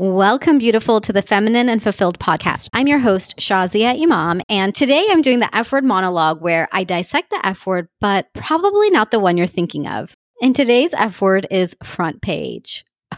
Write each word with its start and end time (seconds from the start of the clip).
Welcome, 0.00 0.56
beautiful, 0.56 1.02
to 1.02 1.12
the 1.12 1.20
Feminine 1.20 1.68
and 1.68 1.82
Fulfilled 1.82 2.18
podcast. 2.18 2.70
I'm 2.72 2.86
your 2.86 3.00
host, 3.00 3.36
Shazia 3.36 4.02
Imam, 4.02 4.40
and 4.48 4.74
today 4.74 5.06
I'm 5.10 5.20
doing 5.20 5.40
the 5.40 5.54
F 5.54 5.72
word 5.72 5.84
monologue 5.84 6.40
where 6.40 6.70
I 6.72 6.84
dissect 6.84 7.28
the 7.28 7.46
F 7.46 7.66
word, 7.66 7.86
but 8.00 8.32
probably 8.32 8.88
not 8.88 9.10
the 9.10 9.20
one 9.20 9.36
you're 9.36 9.46
thinking 9.46 9.86
of. 9.86 10.14
And 10.40 10.56
today's 10.56 10.94
F 10.94 11.20
word 11.20 11.46
is 11.50 11.76
front 11.84 12.22
page. 12.22 12.82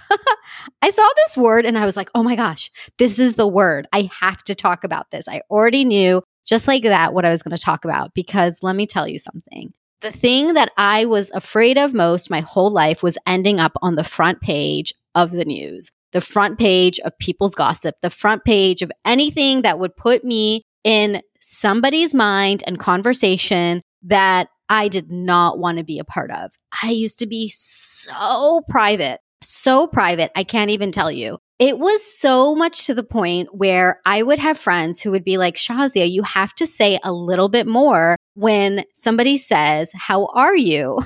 I 0.82 0.90
saw 0.90 1.08
this 1.18 1.36
word 1.36 1.66
and 1.66 1.78
I 1.78 1.84
was 1.84 1.96
like, 1.96 2.10
oh 2.16 2.24
my 2.24 2.34
gosh, 2.34 2.68
this 2.98 3.20
is 3.20 3.34
the 3.34 3.46
word. 3.46 3.86
I 3.92 4.10
have 4.18 4.42
to 4.42 4.54
talk 4.56 4.82
about 4.82 5.12
this. 5.12 5.28
I 5.28 5.42
already 5.52 5.84
knew 5.84 6.20
just 6.44 6.66
like 6.66 6.82
that 6.82 7.14
what 7.14 7.24
I 7.24 7.30
was 7.30 7.44
going 7.44 7.56
to 7.56 7.62
talk 7.62 7.84
about 7.84 8.12
because 8.12 8.58
let 8.60 8.74
me 8.74 8.88
tell 8.88 9.06
you 9.06 9.20
something. 9.20 9.72
The 10.00 10.10
thing 10.10 10.54
that 10.54 10.72
I 10.76 11.04
was 11.04 11.30
afraid 11.30 11.78
of 11.78 11.94
most 11.94 12.28
my 12.28 12.40
whole 12.40 12.72
life 12.72 13.04
was 13.04 13.18
ending 13.24 13.60
up 13.60 13.70
on 13.82 13.94
the 13.94 14.02
front 14.02 14.40
page 14.40 14.92
of 15.14 15.30
the 15.30 15.44
news 15.44 15.92
the 16.12 16.20
front 16.20 16.58
page 16.58 16.98
of 17.00 17.18
people's 17.18 17.54
gossip, 17.54 17.96
the 18.02 18.10
front 18.10 18.44
page 18.44 18.82
of 18.82 18.92
anything 19.04 19.62
that 19.62 19.78
would 19.78 19.96
put 19.96 20.24
me 20.24 20.62
in 20.84 21.22
somebody's 21.40 22.14
mind 22.14 22.62
and 22.66 22.78
conversation 22.78 23.82
that 24.02 24.48
I 24.68 24.88
did 24.88 25.10
not 25.10 25.58
want 25.58 25.78
to 25.78 25.84
be 25.84 25.98
a 25.98 26.04
part 26.04 26.30
of. 26.30 26.50
I 26.82 26.90
used 26.90 27.18
to 27.18 27.26
be 27.26 27.48
so 27.48 28.62
private, 28.68 29.20
so 29.42 29.86
private. 29.86 30.30
I 30.34 30.44
can't 30.44 30.70
even 30.70 30.92
tell 30.92 31.10
you. 31.10 31.38
It 31.58 31.78
was 31.78 32.02
so 32.02 32.56
much 32.56 32.86
to 32.86 32.94
the 32.94 33.04
point 33.04 33.54
where 33.54 34.00
I 34.04 34.22
would 34.22 34.38
have 34.38 34.58
friends 34.58 35.00
who 35.00 35.10
would 35.12 35.24
be 35.24 35.36
like, 35.36 35.56
Shazia, 35.56 36.10
you 36.10 36.22
have 36.22 36.54
to 36.54 36.66
say 36.66 36.98
a 37.04 37.12
little 37.12 37.48
bit 37.48 37.66
more 37.66 38.16
when 38.34 38.84
somebody 38.94 39.38
says, 39.38 39.92
How 39.94 40.26
are 40.34 40.56
you? 40.56 40.98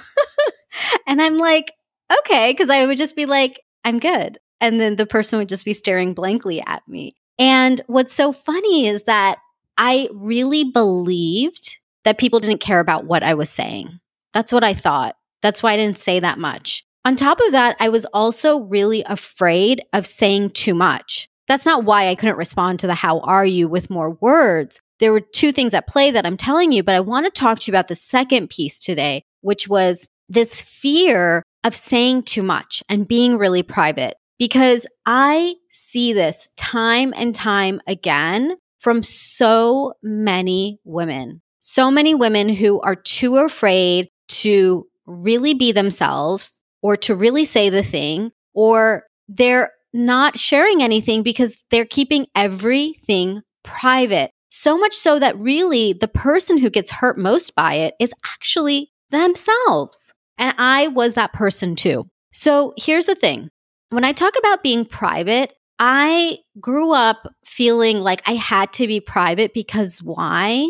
and 1.07 1.21
I'm 1.21 1.37
like, 1.37 1.73
Okay. 2.21 2.55
Cause 2.55 2.71
I 2.71 2.87
would 2.87 2.97
just 2.97 3.17
be 3.17 3.27
like, 3.27 3.61
I'm 3.85 3.99
good. 3.99 4.39
And 4.61 4.81
then 4.81 4.97
the 4.97 5.07
person 5.07 5.39
would 5.39 5.49
just 5.49 5.65
be 5.65 5.75
staring 5.75 6.15
blankly 6.15 6.63
at 6.67 6.87
me. 6.89 7.15
And 7.39 7.81
what's 7.87 8.13
so 8.13 8.33
funny 8.33 8.87
is 8.87 9.03
that 9.05 9.39
I 9.77 10.09
really 10.13 10.65
believed 10.65 11.79
that 12.05 12.19
people 12.19 12.41
didn't 12.41 12.61
care 12.61 12.81
about 12.81 13.05
what 13.05 13.23
I 13.23 13.35
was 13.35 13.51
saying. 13.51 14.01
That's 14.33 14.53
what 14.53 14.65
I 14.65 14.75
thought. 14.75 15.17
That's 15.43 15.63
why 15.63 15.73
I 15.73 15.77
didn't 15.77 15.99
say 15.99 16.21
that 16.21 16.39
much. 16.39 16.85
On 17.05 17.15
top 17.15 17.41
of 17.41 17.53
that, 17.53 17.77
I 17.79 17.89
was 17.89 18.05
also 18.07 18.61
really 18.61 19.05
afraid 19.05 19.83
of 19.93 20.07
saying 20.07 20.51
too 20.51 20.75
much. 20.75 21.29
That's 21.47 21.67
not 21.67 21.85
why 21.85 22.09
I 22.09 22.15
couldn't 22.15 22.37
respond 22.37 22.81
to 22.81 22.87
the 22.87 22.95
how 22.95 23.21
are 23.21 23.47
you 23.47 23.69
with 23.69 23.91
more 23.91 24.11
words. 24.21 24.81
There 24.99 25.13
were 25.13 25.21
two 25.21 25.53
things 25.53 25.75
at 25.75 25.87
play 25.87 26.11
that 26.11 26.27
I'm 26.27 26.37
telling 26.37 26.73
you, 26.73 26.83
but 26.83 26.95
I 26.95 27.01
want 27.01 27.27
to 27.27 27.31
talk 27.31 27.61
to 27.61 27.71
you 27.71 27.73
about 27.73 27.89
the 27.89 27.95
second 27.95 28.51
piece 28.51 28.79
today, 28.79 29.23
which 29.43 29.69
was 29.69 30.09
this 30.29 30.61
fear 30.61 31.43
of 31.63 31.75
saying 31.75 32.25
too 32.25 32.43
much 32.43 32.83
and 32.89 33.07
being 33.07 33.39
really 33.39 33.63
private 33.63 34.17
because 34.39 34.87
I 35.05 35.55
see 35.71 36.13
this 36.13 36.51
time 36.57 37.13
and 37.17 37.35
time 37.35 37.81
again 37.87 38.57
from 38.81 39.03
so 39.03 39.95
many 40.03 40.79
women. 40.85 41.43
So 41.61 41.91
many 41.91 42.15
women 42.15 42.49
who 42.49 42.81
are 42.81 42.95
too 42.95 43.39
afraid 43.39 44.09
to 44.29 44.87
really 45.07 45.55
be 45.55 45.73
themselves 45.73 46.61
or 46.83 46.97
to 46.99 47.15
really 47.15 47.45
say 47.45 47.69
the 47.69 47.83
thing, 47.83 48.31
or 48.55 49.05
they're 49.29 49.73
not 49.93 50.39
sharing 50.39 50.83
anything 50.83 51.23
because 51.23 51.57
they're 51.71 51.85
keeping 51.85 52.27
everything 52.35 53.43
private. 53.65 54.31
So 54.51 54.79
much 54.79 54.95
so 54.95 55.19
that 55.19 55.39
really 55.39 55.93
the 55.93 56.09
person 56.09 56.59
who 56.59 56.71
gets 56.71 56.91
hurt 56.91 57.19
most 57.19 57.55
by 57.57 57.75
it 57.75 57.95
is 57.99 58.15
actually 58.25 58.93
themselves. 59.11 60.13
And 60.39 60.55
I 60.59 60.89
was 60.89 61.15
that 61.15 61.33
person 61.33 61.77
too. 61.77 62.09
So 62.33 62.75
here's 62.77 63.07
the 63.07 63.15
thing 63.15 63.51
when 63.91 64.05
I 64.05 64.13
talk 64.13 64.35
about 64.39 64.63
being 64.63 64.85
private, 64.85 65.53
I 65.79 66.39
grew 66.61 66.93
up 66.93 67.29
feeling 67.45 68.01
like 68.01 68.23
I 68.27 68.33
had 68.33 68.73
to 68.75 68.87
be 68.87 69.01
private 69.01 69.53
because 69.53 70.03
why? 70.03 70.69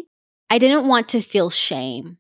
I 0.51 0.59
didn't 0.59 0.89
want 0.89 1.09
to 1.11 1.21
feel 1.21 1.51
shame. 1.51 2.19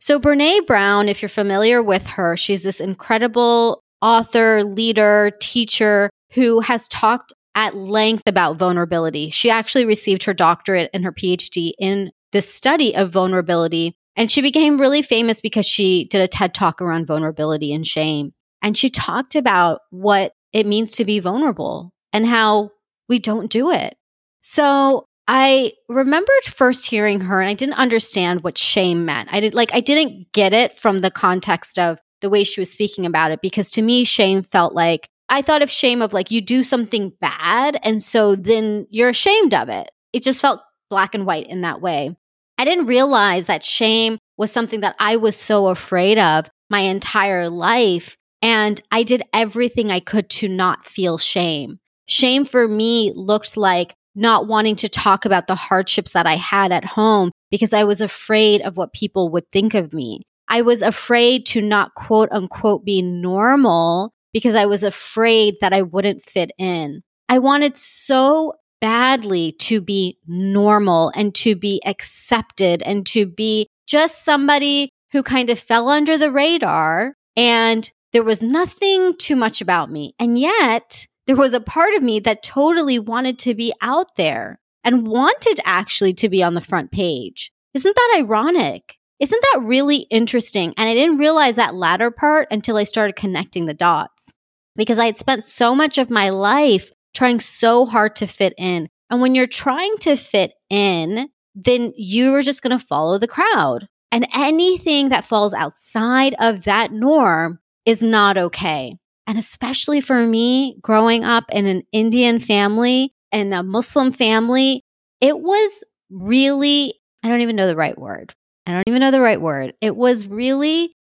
So, 0.00 0.20
Brene 0.20 0.66
Brown, 0.66 1.08
if 1.08 1.22
you're 1.22 1.28
familiar 1.28 1.82
with 1.82 2.06
her, 2.08 2.36
she's 2.36 2.62
this 2.62 2.80
incredible 2.80 3.82
author, 4.02 4.62
leader, 4.62 5.30
teacher 5.40 6.10
who 6.32 6.60
has 6.60 6.88
talked 6.88 7.32
at 7.54 7.76
length 7.76 8.24
about 8.26 8.58
vulnerability. 8.58 9.30
She 9.30 9.50
actually 9.50 9.86
received 9.86 10.24
her 10.24 10.34
doctorate 10.34 10.90
and 10.92 11.04
her 11.04 11.12
PhD 11.12 11.72
in 11.78 12.10
the 12.32 12.42
study 12.42 12.94
of 12.94 13.12
vulnerability. 13.12 13.94
And 14.16 14.30
she 14.30 14.42
became 14.42 14.80
really 14.80 15.02
famous 15.02 15.40
because 15.40 15.66
she 15.66 16.06
did 16.10 16.20
a 16.20 16.28
TED 16.28 16.52
talk 16.54 16.82
around 16.82 17.06
vulnerability 17.06 17.72
and 17.72 17.86
shame. 17.86 18.32
And 18.64 18.76
she 18.76 18.88
talked 18.88 19.36
about 19.36 19.82
what 19.90 20.32
it 20.54 20.66
means 20.66 20.92
to 20.92 21.04
be 21.04 21.20
vulnerable 21.20 21.92
and 22.14 22.26
how 22.26 22.70
we 23.10 23.18
don't 23.18 23.50
do 23.50 23.70
it. 23.70 23.94
So 24.40 25.04
I 25.28 25.72
remembered 25.88 26.44
first 26.44 26.86
hearing 26.86 27.20
her 27.20 27.42
and 27.42 27.50
I 27.50 27.54
didn't 27.54 27.78
understand 27.78 28.42
what 28.42 28.56
shame 28.56 29.04
meant. 29.04 29.28
I 29.30 29.40
did 29.40 29.52
like 29.52 29.72
I 29.74 29.80
didn't 29.80 30.32
get 30.32 30.54
it 30.54 30.78
from 30.78 31.00
the 31.00 31.10
context 31.10 31.78
of 31.78 32.00
the 32.22 32.30
way 32.30 32.42
she 32.42 32.60
was 32.60 32.70
speaking 32.70 33.04
about 33.04 33.32
it 33.32 33.42
because 33.42 33.70
to 33.72 33.82
me 33.82 34.04
shame 34.04 34.42
felt 34.42 34.74
like 34.74 35.08
I 35.28 35.42
thought 35.42 35.62
of 35.62 35.70
shame 35.70 36.00
of 36.00 36.14
like 36.14 36.30
you 36.30 36.40
do 36.40 36.62
something 36.62 37.12
bad 37.20 37.78
and 37.82 38.02
so 38.02 38.34
then 38.34 38.86
you're 38.88 39.10
ashamed 39.10 39.52
of 39.52 39.68
it. 39.68 39.90
It 40.14 40.22
just 40.22 40.40
felt 40.40 40.60
black 40.88 41.14
and 41.14 41.26
white 41.26 41.48
in 41.48 41.60
that 41.62 41.82
way. 41.82 42.16
I 42.56 42.64
didn't 42.64 42.86
realize 42.86 43.44
that 43.46 43.62
shame 43.62 44.16
was 44.38 44.50
something 44.50 44.80
that 44.80 44.96
I 44.98 45.16
was 45.16 45.36
so 45.36 45.68
afraid 45.68 46.18
of 46.18 46.48
my 46.70 46.80
entire 46.80 47.50
life 47.50 48.16
and 48.44 48.78
I 48.92 49.04
did 49.04 49.22
everything 49.32 49.90
I 49.90 50.00
could 50.00 50.28
to 50.30 50.48
not 50.48 50.84
feel 50.84 51.16
shame. 51.16 51.78
Shame 52.06 52.44
for 52.44 52.68
me 52.68 53.10
looked 53.14 53.56
like 53.56 53.94
not 54.14 54.46
wanting 54.46 54.76
to 54.76 54.88
talk 54.88 55.24
about 55.24 55.46
the 55.46 55.54
hardships 55.54 56.12
that 56.12 56.26
I 56.26 56.36
had 56.36 56.70
at 56.70 56.84
home 56.84 57.30
because 57.50 57.72
I 57.72 57.84
was 57.84 58.02
afraid 58.02 58.60
of 58.60 58.76
what 58.76 58.92
people 58.92 59.30
would 59.30 59.50
think 59.50 59.72
of 59.72 59.94
me. 59.94 60.20
I 60.46 60.60
was 60.60 60.82
afraid 60.82 61.46
to 61.46 61.62
not 61.62 61.94
quote 61.94 62.28
unquote 62.32 62.84
be 62.84 63.00
normal 63.00 64.12
because 64.34 64.54
I 64.54 64.66
was 64.66 64.82
afraid 64.82 65.54
that 65.62 65.72
I 65.72 65.80
wouldn't 65.80 66.22
fit 66.22 66.50
in. 66.58 67.00
I 67.30 67.38
wanted 67.38 67.78
so 67.78 68.56
badly 68.78 69.52
to 69.52 69.80
be 69.80 70.18
normal 70.26 71.10
and 71.16 71.34
to 71.36 71.56
be 71.56 71.80
accepted 71.86 72.82
and 72.82 73.06
to 73.06 73.24
be 73.24 73.68
just 73.86 74.22
somebody 74.22 74.90
who 75.12 75.22
kind 75.22 75.48
of 75.48 75.58
fell 75.58 75.88
under 75.88 76.18
the 76.18 76.30
radar 76.30 77.14
and 77.36 77.90
there 78.14 78.22
was 78.22 78.42
nothing 78.42 79.16
too 79.18 79.34
much 79.34 79.60
about 79.60 79.90
me. 79.90 80.14
And 80.20 80.38
yet, 80.38 81.06
there 81.26 81.36
was 81.36 81.52
a 81.52 81.60
part 81.60 81.94
of 81.94 82.02
me 82.02 82.20
that 82.20 82.44
totally 82.44 82.98
wanted 82.98 83.40
to 83.40 83.54
be 83.54 83.74
out 83.82 84.14
there 84.16 84.60
and 84.84 85.06
wanted 85.06 85.60
actually 85.64 86.14
to 86.14 86.28
be 86.28 86.40
on 86.40 86.54
the 86.54 86.60
front 86.60 86.92
page. 86.92 87.50
Isn't 87.74 87.94
that 87.94 88.16
ironic? 88.18 88.96
Isn't 89.18 89.44
that 89.52 89.62
really 89.64 90.06
interesting? 90.10 90.74
And 90.76 90.88
I 90.88 90.94
didn't 90.94 91.18
realize 91.18 91.56
that 91.56 91.74
latter 91.74 92.12
part 92.12 92.46
until 92.52 92.76
I 92.76 92.84
started 92.84 93.16
connecting 93.16 93.66
the 93.66 93.74
dots 93.74 94.30
because 94.76 95.00
I 95.00 95.06
had 95.06 95.16
spent 95.16 95.42
so 95.42 95.74
much 95.74 95.98
of 95.98 96.08
my 96.08 96.30
life 96.30 96.92
trying 97.14 97.40
so 97.40 97.84
hard 97.84 98.14
to 98.16 98.28
fit 98.28 98.54
in. 98.56 98.88
And 99.10 99.20
when 99.20 99.34
you're 99.34 99.46
trying 99.46 99.96
to 99.98 100.16
fit 100.16 100.52
in, 100.70 101.30
then 101.56 101.92
you 101.96 102.32
are 102.34 102.42
just 102.42 102.62
going 102.62 102.78
to 102.78 102.84
follow 102.84 103.18
the 103.18 103.26
crowd. 103.26 103.88
And 104.12 104.28
anything 104.32 105.08
that 105.08 105.24
falls 105.24 105.52
outside 105.52 106.36
of 106.38 106.62
that 106.64 106.92
norm 106.92 107.58
is 107.86 108.02
not 108.02 108.36
okay. 108.36 108.96
And 109.26 109.38
especially 109.38 110.00
for 110.00 110.26
me, 110.26 110.76
growing 110.82 111.24
up 111.24 111.44
in 111.50 111.66
an 111.66 111.82
Indian 111.92 112.38
family 112.38 113.12
and 113.32 113.54
a 113.54 113.62
Muslim 113.62 114.12
family, 114.12 114.82
it 115.20 115.38
was 115.38 115.84
really, 116.10 116.94
I 117.22 117.28
don't 117.28 117.40
even 117.40 117.56
know 117.56 117.66
the 117.66 117.76
right 117.76 117.98
word. 117.98 118.34
I 118.66 118.72
don't 118.72 118.84
even 118.86 119.00
know 119.00 119.10
the 119.10 119.20
right 119.20 119.40
word. 119.40 119.74
It 119.80 119.96
was 119.96 120.26
really 120.26 120.94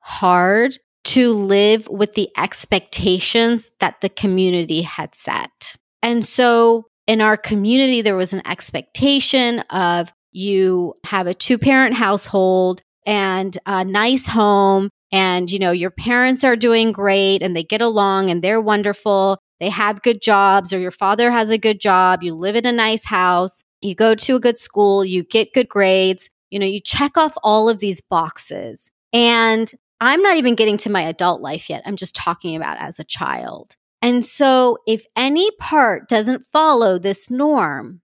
hard 0.00 0.78
to 1.02 1.32
live 1.32 1.88
with 1.88 2.14
the 2.14 2.28
expectations 2.36 3.70
that 3.80 4.00
the 4.00 4.08
community 4.08 4.82
had 4.82 5.14
set. 5.14 5.76
And 6.02 6.24
so 6.24 6.86
in 7.06 7.20
our 7.20 7.36
community, 7.36 8.02
there 8.02 8.16
was 8.16 8.32
an 8.32 8.46
expectation 8.46 9.60
of 9.70 10.12
you 10.32 10.94
have 11.04 11.26
a 11.26 11.34
two 11.34 11.58
parent 11.58 11.94
household 11.94 12.82
and 13.06 13.56
a 13.66 13.84
nice 13.84 14.26
home 14.26 14.90
and 15.12 15.50
you 15.50 15.58
know 15.58 15.72
your 15.72 15.90
parents 15.90 16.44
are 16.44 16.56
doing 16.56 16.92
great 16.92 17.42
and 17.42 17.56
they 17.56 17.64
get 17.64 17.82
along 17.82 18.30
and 18.30 18.42
they're 18.42 18.60
wonderful. 18.60 19.38
They 19.60 19.68
have 19.68 20.02
good 20.02 20.22
jobs 20.22 20.72
or 20.72 20.78
your 20.78 20.90
father 20.90 21.30
has 21.30 21.50
a 21.50 21.58
good 21.58 21.80
job. 21.80 22.22
You 22.22 22.34
live 22.34 22.56
in 22.56 22.66
a 22.66 22.72
nice 22.72 23.04
house. 23.04 23.62
You 23.82 23.94
go 23.94 24.14
to 24.14 24.36
a 24.36 24.40
good 24.40 24.58
school. 24.58 25.04
You 25.04 25.22
get 25.24 25.52
good 25.52 25.68
grades. 25.68 26.30
You 26.50 26.58
know 26.58 26.66
you 26.66 26.80
check 26.80 27.16
off 27.16 27.34
all 27.42 27.68
of 27.68 27.78
these 27.78 28.00
boxes. 28.00 28.90
And 29.12 29.70
i'm 30.00 30.22
not 30.22 30.36
even 30.36 30.54
getting 30.54 30.76
to 30.78 30.90
my 30.90 31.02
adult 31.02 31.40
life 31.40 31.68
yet. 31.70 31.82
I'm 31.86 31.96
just 31.96 32.14
talking 32.16 32.56
about 32.56 32.78
as 32.78 32.98
a 32.98 33.04
child. 33.04 33.76
And 34.02 34.24
so 34.24 34.78
if 34.86 35.04
any 35.14 35.50
part 35.58 36.08
doesn't 36.08 36.46
follow 36.46 36.98
this 36.98 37.30
norm 37.30 38.00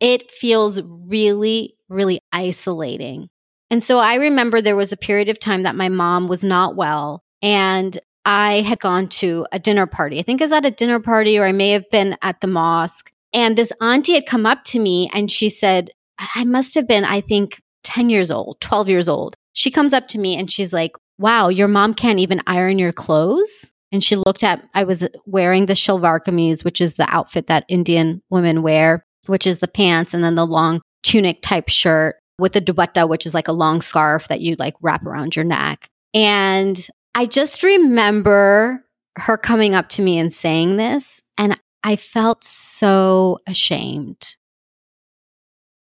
it 0.00 0.30
feels 0.30 0.80
really 0.82 1.76
really 1.88 2.20
isolating 2.32 3.28
and 3.70 3.82
so 3.82 3.98
I 3.98 4.14
remember 4.14 4.60
there 4.60 4.76
was 4.76 4.92
a 4.92 4.96
period 4.96 5.28
of 5.28 5.40
time 5.40 5.64
that 5.64 5.74
my 5.74 5.88
mom 5.88 6.28
was 6.28 6.44
not 6.44 6.76
well 6.76 7.22
and 7.42 7.98
I 8.24 8.60
had 8.62 8.80
gone 8.80 9.08
to 9.08 9.46
a 9.52 9.58
dinner 9.58 9.86
party. 9.86 10.18
I 10.18 10.22
think 10.22 10.40
I 10.40 10.44
was 10.44 10.52
at 10.52 10.66
a 10.66 10.70
dinner 10.70 11.00
party 11.00 11.38
or 11.38 11.44
I 11.44 11.52
may 11.52 11.70
have 11.70 11.88
been 11.90 12.16
at 12.22 12.40
the 12.40 12.48
mosque. 12.48 13.12
And 13.32 13.56
this 13.56 13.72
auntie 13.80 14.14
had 14.14 14.26
come 14.26 14.46
up 14.46 14.64
to 14.64 14.78
me 14.78 15.10
and 15.12 15.30
she 15.30 15.48
said, 15.48 15.90
I 16.34 16.44
must 16.44 16.74
have 16.74 16.88
been, 16.88 17.04
I 17.04 17.20
think, 17.20 17.60
10 17.84 18.10
years 18.10 18.30
old, 18.30 18.60
12 18.60 18.88
years 18.88 19.08
old. 19.08 19.36
She 19.52 19.70
comes 19.70 19.92
up 19.92 20.08
to 20.08 20.18
me 20.18 20.36
and 20.36 20.50
she's 20.50 20.72
like, 20.72 20.92
Wow, 21.18 21.48
your 21.48 21.68
mom 21.68 21.94
can't 21.94 22.18
even 22.18 22.42
iron 22.46 22.78
your 22.78 22.92
clothes. 22.92 23.70
And 23.90 24.04
she 24.04 24.16
looked 24.16 24.44
at, 24.44 24.62
I 24.74 24.84
was 24.84 25.08
wearing 25.24 25.66
the 25.66 25.72
shalwar 25.72 26.20
kameez, 26.20 26.64
which 26.64 26.80
is 26.80 26.94
the 26.94 27.06
outfit 27.08 27.46
that 27.46 27.64
Indian 27.68 28.20
women 28.28 28.62
wear, 28.62 29.06
which 29.26 29.46
is 29.46 29.60
the 29.60 29.68
pants 29.68 30.12
and 30.12 30.22
then 30.22 30.34
the 30.34 30.46
long 30.46 30.82
tunic 31.02 31.40
type 31.40 31.68
shirt 31.68 32.16
with 32.38 32.56
a 32.56 32.60
dupatta, 32.60 33.08
which 33.08 33.26
is 33.26 33.34
like 33.34 33.48
a 33.48 33.52
long 33.52 33.80
scarf 33.80 34.28
that 34.28 34.40
you 34.40 34.56
like 34.58 34.74
wrap 34.82 35.04
around 35.04 35.36
your 35.36 35.44
neck. 35.44 35.88
And 36.14 36.86
I 37.14 37.26
just 37.26 37.62
remember 37.62 38.84
her 39.16 39.38
coming 39.38 39.74
up 39.74 39.88
to 39.90 40.02
me 40.02 40.18
and 40.18 40.32
saying 40.32 40.76
this, 40.76 41.22
and 41.38 41.58
I 41.82 41.96
felt 41.96 42.44
so 42.44 43.38
ashamed. 43.46 44.36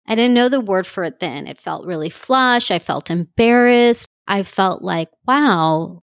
I 0.07 0.15
didn't 0.15 0.33
know 0.33 0.49
the 0.49 0.61
word 0.61 0.87
for 0.87 1.03
it 1.03 1.19
then. 1.19 1.47
It 1.47 1.59
felt 1.59 1.85
really 1.85 2.09
flush. 2.09 2.71
I 2.71 2.79
felt 2.79 3.11
embarrassed. 3.11 4.07
I 4.27 4.43
felt 4.43 4.81
like, 4.81 5.09
wow, 5.27 6.01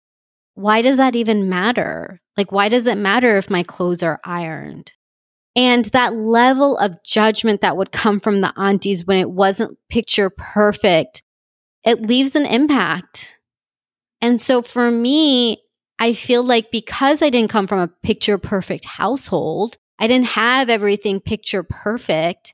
why 0.56 0.82
does 0.82 0.98
that 0.98 1.16
even 1.16 1.50
matter? 1.50 2.20
Like, 2.38 2.52
why 2.52 2.70
does 2.70 2.88
it 2.88 2.98
matter 2.98 3.38
if 3.38 3.50
my 3.50 3.64
clothes 3.64 4.04
are 4.04 4.20
ironed? 4.26 4.94
And 5.56 5.86
that 5.86 6.16
level 6.16 6.78
of 6.78 7.02
judgment 7.04 7.62
that 7.62 7.78
would 7.78 7.92
come 7.92 8.20
from 8.20 8.42
the 8.42 8.54
aunties 8.58 9.06
when 9.06 9.18
it 9.18 9.32
wasn't 9.32 9.78
picture 9.90 10.30
perfect, 10.30 11.24
it 11.86 12.02
leaves 12.02 12.36
an 12.36 12.46
impact. 12.46 13.38
And 14.22 14.40
so 14.42 14.62
for 14.62 14.92
me, 14.92 15.62
I 15.98 16.14
feel 16.14 16.44
like 16.44 16.72
because 16.72 17.22
I 17.22 17.30
didn't 17.30 17.52
come 17.52 17.68
from 17.68 17.80
a 17.80 17.88
picture 17.88 18.38
perfect 18.38 18.86
household, 18.86 19.78
I 19.98 20.08
didn't 20.08 20.28
have 20.28 20.70
everything 20.70 21.22
picture 21.22 21.64
perfect. 21.64 22.54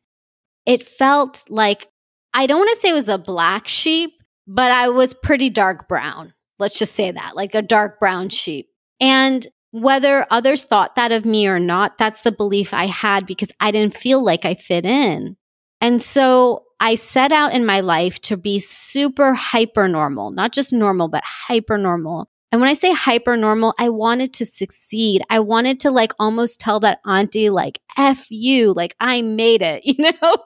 It 0.65 0.88
felt 0.88 1.45
like 1.50 1.88
I 2.33 2.45
don't 2.45 2.59
want 2.59 2.69
to 2.71 2.75
say 2.75 2.89
it 2.89 2.94
was 2.94 3.07
a 3.07 3.18
black 3.18 3.68
sheep, 3.68 4.12
but 4.47 4.71
I 4.71 4.89
was 4.89 5.13
pretty 5.13 5.50
dark 5.50 5.88
brown. 5.88 6.33
Let's 6.59 6.77
just 6.77 6.94
say 6.94 7.09
that, 7.09 7.36
like 7.36 7.56
a 7.56 7.63
dark 7.63 8.00
brown 8.00 8.30
sheep. 8.30 8.68
And 9.00 9.47
whether 9.71 10.27
others 10.29 10.63
thought 10.63 10.95
that 10.95 11.12
of 11.12 11.25
me 11.25 11.47
or 11.47 11.59
not, 11.59 11.97
that's 11.97 12.21
the 12.21 12.31
belief 12.31 12.73
I 12.73 12.85
had 12.85 13.25
because 13.25 13.50
I 13.59 13.71
didn't 13.71 13.95
feel 13.95 14.23
like 14.23 14.45
I 14.45 14.53
fit 14.53 14.85
in. 14.85 15.38
And 15.79 16.01
so 16.01 16.65
I 16.79 16.95
set 16.95 17.31
out 17.31 17.53
in 17.53 17.65
my 17.65 17.79
life 17.79 18.19
to 18.21 18.38
be 18.38 18.59
super 18.59 19.33
hyper 19.33 19.88
normal, 19.88 20.31
not 20.31 20.51
just 20.51 20.73
normal, 20.73 21.07
but 21.07 21.23
hyper 21.25 21.77
normal. 21.77 22.27
And 22.51 22.59
when 22.59 22.69
I 22.69 22.73
say 22.73 22.91
hyper 22.91 23.38
normal, 23.38 23.73
I 23.79 23.88
wanted 23.89 24.33
to 24.33 24.45
succeed. 24.45 25.21
I 25.29 25.39
wanted 25.39 25.79
to 25.81 25.91
like 25.91 26.12
almost 26.19 26.59
tell 26.59 26.81
that 26.81 27.00
auntie, 27.06 27.50
like, 27.50 27.79
F 27.97 28.29
you, 28.29 28.73
like, 28.73 28.94
I 29.00 29.21
made 29.21 29.62
it, 29.62 29.83
you 29.85 29.95
know? 29.97 30.38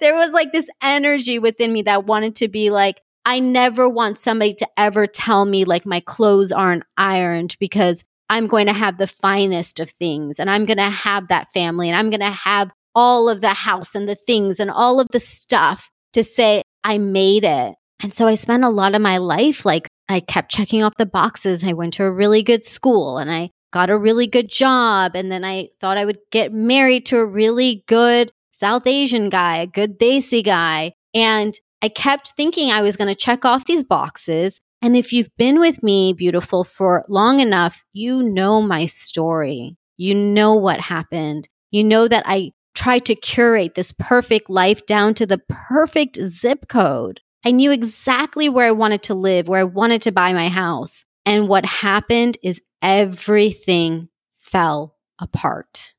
there 0.00 0.14
was 0.14 0.32
like 0.34 0.52
this 0.52 0.68
energy 0.82 1.38
within 1.38 1.72
me 1.72 1.82
that 1.82 2.04
wanted 2.04 2.36
to 2.36 2.48
be 2.48 2.70
like, 2.70 3.00
I 3.24 3.40
never 3.40 3.88
want 3.88 4.18
somebody 4.18 4.54
to 4.54 4.68
ever 4.76 5.06
tell 5.06 5.44
me 5.44 5.64
like 5.64 5.84
my 5.84 6.00
clothes 6.00 6.50
aren't 6.50 6.84
ironed 6.96 7.56
because 7.60 8.02
I'm 8.30 8.46
going 8.46 8.66
to 8.66 8.72
have 8.72 8.98
the 8.98 9.06
finest 9.06 9.80
of 9.80 9.90
things 9.90 10.38
and 10.38 10.50
I'm 10.50 10.66
going 10.66 10.78
to 10.78 10.90
have 10.90 11.28
that 11.28 11.52
family 11.52 11.88
and 11.88 11.96
I'm 11.96 12.10
going 12.10 12.20
to 12.20 12.30
have 12.30 12.70
all 12.94 13.28
of 13.28 13.40
the 13.40 13.54
house 13.54 13.94
and 13.94 14.08
the 14.08 14.14
things 14.14 14.60
and 14.60 14.70
all 14.70 15.00
of 15.00 15.08
the 15.12 15.20
stuff 15.20 15.90
to 16.12 16.24
say, 16.24 16.62
I 16.84 16.98
made 16.98 17.44
it. 17.44 17.74
And 18.02 18.12
so 18.14 18.26
I 18.26 18.34
spent 18.34 18.64
a 18.64 18.68
lot 18.68 18.94
of 18.94 19.02
my 19.02 19.18
life 19.18 19.64
like 19.64 19.88
I 20.08 20.20
kept 20.20 20.50
checking 20.50 20.82
off 20.82 20.94
the 20.98 21.06
boxes. 21.06 21.64
I 21.64 21.72
went 21.72 21.94
to 21.94 22.04
a 22.04 22.12
really 22.12 22.42
good 22.42 22.64
school 22.64 23.18
and 23.18 23.30
I 23.30 23.50
got 23.72 23.90
a 23.90 23.98
really 23.98 24.26
good 24.26 24.48
job. 24.48 25.12
And 25.14 25.30
then 25.30 25.44
I 25.44 25.68
thought 25.80 25.98
I 25.98 26.04
would 26.04 26.18
get 26.30 26.52
married 26.52 27.06
to 27.06 27.18
a 27.18 27.26
really 27.26 27.84
good 27.86 28.32
South 28.52 28.86
Asian 28.86 29.28
guy, 29.28 29.58
a 29.58 29.66
good 29.66 29.98
Desi 29.98 30.44
guy. 30.44 30.92
And 31.14 31.54
I 31.82 31.88
kept 31.88 32.32
thinking 32.36 32.70
I 32.70 32.82
was 32.82 32.96
going 32.96 33.08
to 33.08 33.14
check 33.14 33.44
off 33.44 33.64
these 33.64 33.84
boxes. 33.84 34.60
And 34.80 34.96
if 34.96 35.12
you've 35.12 35.34
been 35.36 35.58
with 35.58 35.82
me, 35.82 36.12
beautiful, 36.12 36.64
for 36.64 37.04
long 37.08 37.40
enough, 37.40 37.84
you 37.92 38.22
know 38.22 38.62
my 38.62 38.86
story. 38.86 39.76
You 39.96 40.14
know 40.14 40.54
what 40.54 40.80
happened. 40.80 41.48
You 41.70 41.82
know 41.82 42.06
that 42.06 42.22
I 42.26 42.52
tried 42.74 43.04
to 43.06 43.16
curate 43.16 43.74
this 43.74 43.92
perfect 43.92 44.48
life 44.48 44.86
down 44.86 45.14
to 45.14 45.26
the 45.26 45.40
perfect 45.48 46.16
zip 46.22 46.68
code. 46.68 47.20
I 47.44 47.50
knew 47.50 47.72
exactly 47.72 48.48
where 48.48 48.68
I 48.68 48.72
wanted 48.72 49.02
to 49.04 49.14
live, 49.14 49.48
where 49.48 49.60
I 49.60 49.64
wanted 49.64 50.02
to 50.02 50.12
buy 50.12 50.32
my 50.32 50.48
house. 50.48 51.04
And 51.26 51.48
what 51.48 51.64
happened 51.64 52.38
is 52.42 52.62
everything 52.80 54.08
fell 54.38 54.96
apart. 55.18 55.94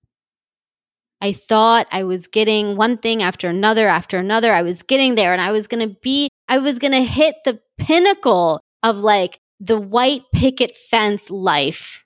I 1.21 1.33
thought 1.33 1.87
I 1.91 2.03
was 2.03 2.27
getting 2.27 2.77
one 2.77 2.97
thing 2.97 3.21
after 3.21 3.49
another 3.49 3.87
after 3.87 4.17
another. 4.17 4.53
I 4.53 4.61
was 4.61 4.83
getting 4.83 5.15
there 5.15 5.33
and 5.33 5.41
I 5.41 5.51
was 5.51 5.67
going 5.67 5.87
to 5.87 5.95
be, 6.01 6.29
I 6.47 6.59
was 6.59 6.79
going 6.79 6.93
to 6.93 7.03
hit 7.03 7.35
the 7.43 7.59
pinnacle 7.77 8.61
of 8.83 8.97
like 8.97 9.39
the 9.59 9.79
white 9.79 10.23
picket 10.33 10.75
fence 10.75 11.29
life. 11.29 12.03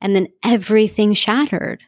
And 0.00 0.16
then 0.16 0.28
everything 0.44 1.14
shattered. 1.14 1.82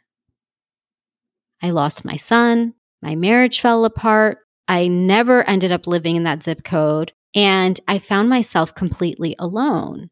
I 1.63 1.71
lost 1.71 2.05
my 2.05 2.17
son. 2.17 2.75
My 3.01 3.15
marriage 3.15 3.61
fell 3.61 3.85
apart. 3.85 4.39
I 4.69 4.89
never 4.89 5.49
ended 5.49 5.73
up 5.73 5.87
living 5.87 6.17
in 6.17 6.25
that 6.25 6.43
zip 6.43 6.65
code. 6.65 7.13
And 7.35 7.81
I 7.89 7.99
found 7.99 8.29
myself 8.29 8.75
completely 8.75 9.35
alone. 9.39 10.11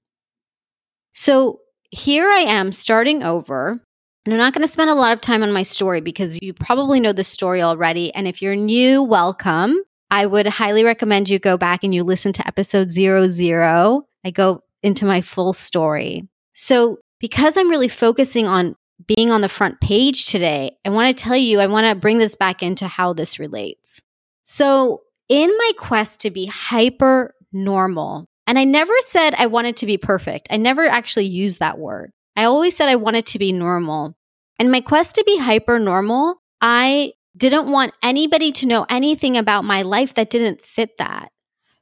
So 1.13 1.61
here 1.91 2.29
I 2.29 2.41
am 2.41 2.73
starting 2.73 3.23
over. 3.23 3.83
And 4.25 4.35
I'm 4.35 4.39
not 4.39 4.53
going 4.53 4.63
to 4.63 4.69
spend 4.69 4.91
a 4.91 4.95
lot 4.95 5.13
of 5.13 5.21
time 5.21 5.43
on 5.43 5.53
my 5.53 5.63
story 5.63 6.01
because 6.01 6.39
you 6.43 6.53
probably 6.53 7.01
know 7.01 7.13
the 7.13 7.25
story 7.25 7.63
already. 7.63 8.15
And 8.15 8.29
if 8.29 8.43
you're 8.43 8.57
new, 8.57 9.03
welcome. 9.03 9.83
I 10.11 10.27
would 10.27 10.47
highly 10.47 10.85
recommend 10.85 11.29
you 11.29 11.39
go 11.39 11.57
back 11.57 11.85
and 11.85 11.95
you 11.95 12.03
listen 12.05 12.33
to 12.35 12.47
episode 12.47 12.91
zero 12.91 13.29
zero. 13.29 14.07
I 14.25 14.31
go 14.31 14.65
into 14.83 15.05
my 15.05 15.21
full 15.21 15.53
story. 15.53 16.29
So 16.53 16.99
because 17.21 17.57
I'm 17.57 17.71
really 17.71 17.89
focusing 17.89 18.47
on 18.47 18.75
being 19.07 19.31
on 19.31 19.41
the 19.41 19.49
front 19.49 19.81
page 19.81 20.27
today, 20.27 20.77
I 20.85 20.91
want 20.91 21.17
to 21.17 21.23
tell 21.23 21.37
you, 21.37 21.61
I 21.61 21.67
want 21.67 21.87
to 21.87 21.95
bring 21.95 22.19
this 22.19 22.35
back 22.35 22.63
into 22.63 22.87
how 22.87 23.13
this 23.13 23.39
relates. 23.39 24.03
So, 24.45 25.03
in 25.29 25.49
my 25.49 25.73
quest 25.79 26.21
to 26.23 26.31
be 26.31 26.47
hyper 26.47 27.35
normal, 27.53 28.27
and 28.47 28.59
I 28.59 28.65
never 28.65 28.93
said 29.01 29.35
I 29.35 29.47
wanted 29.47 29.77
to 29.79 29.87
be 29.87 29.97
perfect, 29.97 30.49
I 30.51 30.57
never 30.57 30.87
actually 30.87 31.27
used 31.27 31.61
that 31.61 31.79
word. 31.79 32.11
I 32.37 32.45
always 32.45 32.77
said 32.77 32.89
I 32.89 32.97
wanted 32.97 33.27
to 33.27 33.39
be 33.39 33.53
normal. 33.53 34.17
In 34.59 34.71
my 34.71 34.81
quest 34.81 35.15
to 35.15 35.25
be 35.25 35.39
hyper 35.39 35.79
normal, 35.79 36.43
I 36.61 37.13
didn't 37.41 37.71
want 37.71 37.95
anybody 38.03 38.53
to 38.53 38.67
know 38.67 38.87
anything 38.89 39.37
about 39.37 39.65
my 39.65 39.83
life 39.83 40.15
that 40.15 40.31
didn't 40.31 40.65
fit 40.65 40.99
that. 40.99 41.33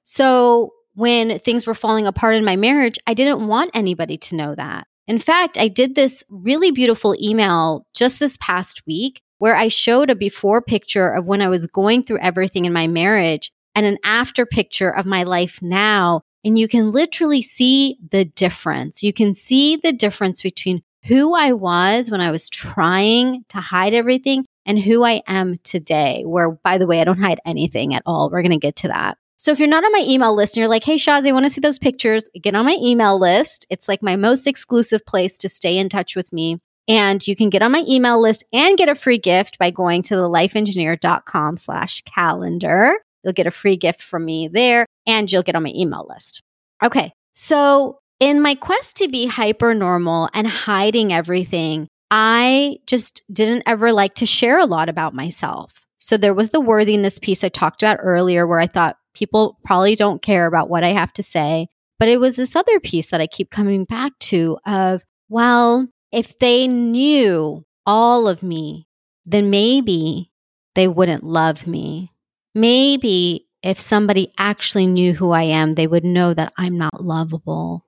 So, 0.04 0.72
when 0.94 1.38
things 1.38 1.66
were 1.66 1.74
falling 1.74 2.06
apart 2.06 2.34
in 2.34 2.44
my 2.44 2.56
marriage, 2.56 2.98
I 3.06 3.14
didn't 3.14 3.46
want 3.46 3.70
anybody 3.74 4.16
to 4.16 4.36
know 4.36 4.54
that. 4.54 4.86
In 5.06 5.18
fact, 5.18 5.56
I 5.56 5.68
did 5.68 5.94
this 5.94 6.24
really 6.28 6.70
beautiful 6.70 7.14
email 7.20 7.86
just 7.94 8.18
this 8.18 8.36
past 8.38 8.82
week 8.86 9.20
where 9.38 9.54
I 9.54 9.68
showed 9.68 10.10
a 10.10 10.16
before 10.16 10.60
picture 10.60 11.08
of 11.08 11.26
when 11.26 11.40
I 11.40 11.48
was 11.48 11.66
going 11.66 12.02
through 12.02 12.18
everything 12.18 12.64
in 12.64 12.72
my 12.72 12.88
marriage 12.88 13.52
and 13.74 13.86
an 13.86 13.98
after 14.02 14.44
picture 14.44 14.90
of 14.90 15.06
my 15.06 15.22
life 15.22 15.60
now. 15.62 16.22
And 16.44 16.58
you 16.58 16.66
can 16.66 16.90
literally 16.90 17.42
see 17.42 17.96
the 18.10 18.24
difference. 18.24 19.02
You 19.02 19.12
can 19.12 19.34
see 19.34 19.76
the 19.76 19.92
difference 19.92 20.42
between 20.42 20.82
who 21.04 21.34
I 21.34 21.52
was 21.52 22.10
when 22.10 22.20
I 22.20 22.30
was 22.30 22.48
trying 22.48 23.44
to 23.50 23.60
hide 23.60 23.94
everything 23.94 24.44
and 24.68 24.78
who 24.78 25.02
I 25.02 25.22
am 25.26 25.56
today, 25.64 26.22
where, 26.24 26.50
by 26.50 26.78
the 26.78 26.86
way, 26.86 27.00
I 27.00 27.04
don't 27.04 27.18
hide 27.18 27.40
anything 27.44 27.94
at 27.94 28.02
all. 28.06 28.30
We're 28.30 28.42
going 28.42 28.52
to 28.52 28.58
get 28.58 28.76
to 28.76 28.88
that. 28.88 29.18
So 29.38 29.50
if 29.50 29.58
you're 29.58 29.68
not 29.68 29.84
on 29.84 29.92
my 29.92 30.04
email 30.06 30.34
list 30.34 30.56
and 30.56 30.60
you're 30.60 30.68
like, 30.68 30.84
hey, 30.84 30.96
Shazi, 30.96 31.28
I 31.28 31.32
want 31.32 31.46
to 31.46 31.50
see 31.50 31.60
those 31.60 31.78
pictures, 31.78 32.28
get 32.40 32.54
on 32.54 32.66
my 32.66 32.76
email 32.82 33.18
list. 33.18 33.66
It's 33.70 33.88
like 33.88 34.02
my 34.02 34.16
most 34.16 34.46
exclusive 34.46 35.06
place 35.06 35.38
to 35.38 35.48
stay 35.48 35.78
in 35.78 35.88
touch 35.88 36.14
with 36.14 36.32
me. 36.32 36.58
And 36.86 37.26
you 37.26 37.36
can 37.36 37.48
get 37.48 37.62
on 37.62 37.72
my 37.72 37.84
email 37.88 38.20
list 38.20 38.44
and 38.52 38.76
get 38.76 38.88
a 38.88 38.94
free 38.94 39.18
gift 39.18 39.58
by 39.58 39.70
going 39.70 40.02
to 40.02 40.14
thelifeengineer.com 40.14 41.56
slash 41.56 42.02
calendar. 42.02 42.94
You'll 43.22 43.32
get 43.32 43.46
a 43.46 43.52
free 43.52 43.76
gift 43.76 44.02
from 44.02 44.24
me 44.24 44.48
there 44.48 44.86
and 45.06 45.30
you'll 45.30 45.42
get 45.42 45.54
on 45.54 45.62
my 45.62 45.72
email 45.74 46.06
list. 46.08 46.42
Okay. 46.82 47.12
So 47.32 48.00
in 48.20 48.42
my 48.42 48.54
quest 48.54 48.96
to 48.96 49.08
be 49.08 49.26
hyper 49.26 49.72
normal 49.74 50.28
and 50.34 50.46
hiding 50.46 51.12
everything, 51.12 51.88
I 52.10 52.78
just 52.86 53.22
didn't 53.32 53.64
ever 53.66 53.92
like 53.92 54.14
to 54.16 54.26
share 54.26 54.58
a 54.58 54.66
lot 54.66 54.88
about 54.88 55.14
myself. 55.14 55.86
So 55.98 56.16
there 56.16 56.34
was 56.34 56.50
the 56.50 56.60
worthiness 56.60 57.18
piece 57.18 57.44
I 57.44 57.48
talked 57.48 57.82
about 57.82 57.98
earlier 58.00 58.46
where 58.46 58.60
I 58.60 58.66
thought 58.66 58.96
People 59.18 59.58
probably 59.64 59.96
don't 59.96 60.22
care 60.22 60.46
about 60.46 60.70
what 60.70 60.84
I 60.84 60.90
have 60.90 61.12
to 61.14 61.24
say. 61.24 61.66
But 61.98 62.08
it 62.08 62.20
was 62.20 62.36
this 62.36 62.54
other 62.54 62.78
piece 62.78 63.08
that 63.08 63.20
I 63.20 63.26
keep 63.26 63.50
coming 63.50 63.82
back 63.82 64.16
to 64.20 64.58
of, 64.64 65.04
well, 65.28 65.88
if 66.12 66.38
they 66.38 66.68
knew 66.68 67.66
all 67.84 68.28
of 68.28 68.44
me, 68.44 68.86
then 69.26 69.50
maybe 69.50 70.30
they 70.76 70.86
wouldn't 70.86 71.24
love 71.24 71.66
me. 71.66 72.12
Maybe 72.54 73.48
if 73.60 73.80
somebody 73.80 74.32
actually 74.38 74.86
knew 74.86 75.14
who 75.14 75.32
I 75.32 75.42
am, 75.42 75.74
they 75.74 75.88
would 75.88 76.04
know 76.04 76.32
that 76.32 76.52
I'm 76.56 76.78
not 76.78 77.04
lovable. 77.04 77.84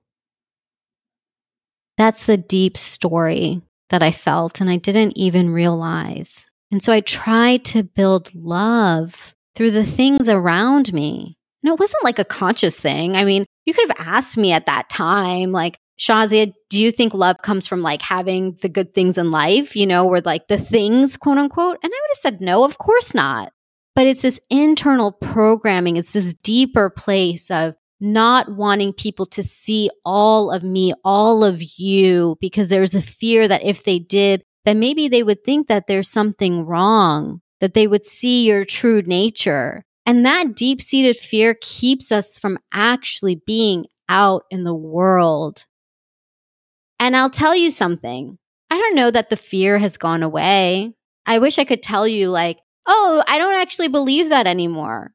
That's 1.97 2.25
the 2.25 2.35
deep 2.35 2.75
story 2.75 3.61
that 3.91 4.03
I 4.03 4.11
felt 4.11 4.59
and 4.59 4.69
I 4.69 4.77
didn't 4.77 5.17
even 5.17 5.51
realize. 5.51 6.49
And 6.71 6.81
so 6.81 6.91
I 6.91 7.01
tried 7.01 7.63
to 7.65 7.83
build 7.83 8.33
love 8.33 9.35
through 9.55 9.71
the 9.71 9.85
things 9.85 10.27
around 10.27 10.91
me. 10.93 11.37
And 11.63 11.71
it 11.71 11.79
wasn't 11.79 12.03
like 12.03 12.17
a 12.17 12.25
conscious 12.25 12.79
thing. 12.79 13.15
I 13.15 13.23
mean, 13.23 13.45
you 13.65 13.73
could 13.73 13.87
have 13.89 14.07
asked 14.07 14.37
me 14.37 14.51
at 14.51 14.65
that 14.65 14.89
time, 14.89 15.51
like, 15.51 15.77
Shazia, 15.99 16.51
do 16.71 16.79
you 16.79 16.91
think 16.91 17.13
love 17.13 17.37
comes 17.43 17.67
from 17.67 17.83
like 17.83 18.01
having 18.01 18.57
the 18.61 18.69
good 18.69 18.95
things 18.95 19.19
in 19.19 19.29
life, 19.29 19.75
you 19.75 19.85
know, 19.85 20.07
or 20.07 20.19
like 20.21 20.47
the 20.47 20.57
things, 20.57 21.15
quote 21.15 21.37
unquote? 21.37 21.77
And 21.83 21.93
I 21.93 21.95
would 21.95 22.09
have 22.09 22.17
said, 22.17 22.41
no, 22.41 22.63
of 22.63 22.79
course 22.79 23.13
not. 23.13 23.53
But 23.93 24.07
it's 24.07 24.23
this 24.23 24.39
internal 24.49 25.11
programming, 25.11 25.97
it's 25.97 26.13
this 26.13 26.33
deeper 26.33 26.89
place 26.89 27.51
of 27.51 27.75
not 28.01 28.51
wanting 28.51 28.93
people 28.93 29.25
to 29.27 29.43
see 29.43 29.89
all 30.03 30.51
of 30.51 30.63
me, 30.63 30.93
all 31.05 31.43
of 31.43 31.61
you, 31.77 32.37
because 32.41 32.67
there's 32.67 32.95
a 32.95 33.01
fear 33.01 33.47
that 33.47 33.63
if 33.63 33.83
they 33.83 33.99
did, 33.99 34.43
then 34.65 34.79
maybe 34.79 35.07
they 35.07 35.23
would 35.23 35.43
think 35.43 35.67
that 35.67 35.87
there's 35.87 36.09
something 36.09 36.65
wrong, 36.65 37.41
that 37.59 37.73
they 37.73 37.87
would 37.87 38.05
see 38.05 38.47
your 38.47 38.65
true 38.65 39.01
nature. 39.03 39.83
And 40.05 40.25
that 40.25 40.55
deep 40.55 40.81
seated 40.81 41.15
fear 41.15 41.55
keeps 41.61 42.11
us 42.11 42.37
from 42.37 42.57
actually 42.73 43.41
being 43.45 43.85
out 44.09 44.43
in 44.49 44.63
the 44.63 44.75
world 44.75 45.65
and 47.01 47.17
I'll 47.17 47.31
tell 47.31 47.55
you 47.55 47.71
something. 47.71 48.37
I 48.69 48.77
don't 48.77 48.95
know 48.95 49.09
that 49.09 49.31
the 49.31 49.35
fear 49.35 49.79
has 49.79 49.97
gone 49.97 50.21
away. 50.21 50.93
I 51.25 51.39
wish 51.39 51.57
I 51.57 51.63
could 51.63 51.81
tell 51.81 52.07
you, 52.07 52.29
like, 52.29 52.59
oh, 52.85 53.23
I 53.27 53.39
don't 53.39 53.55
actually 53.55 53.87
believe 53.87 54.29
that 54.29 54.45
anymore. 54.45 55.11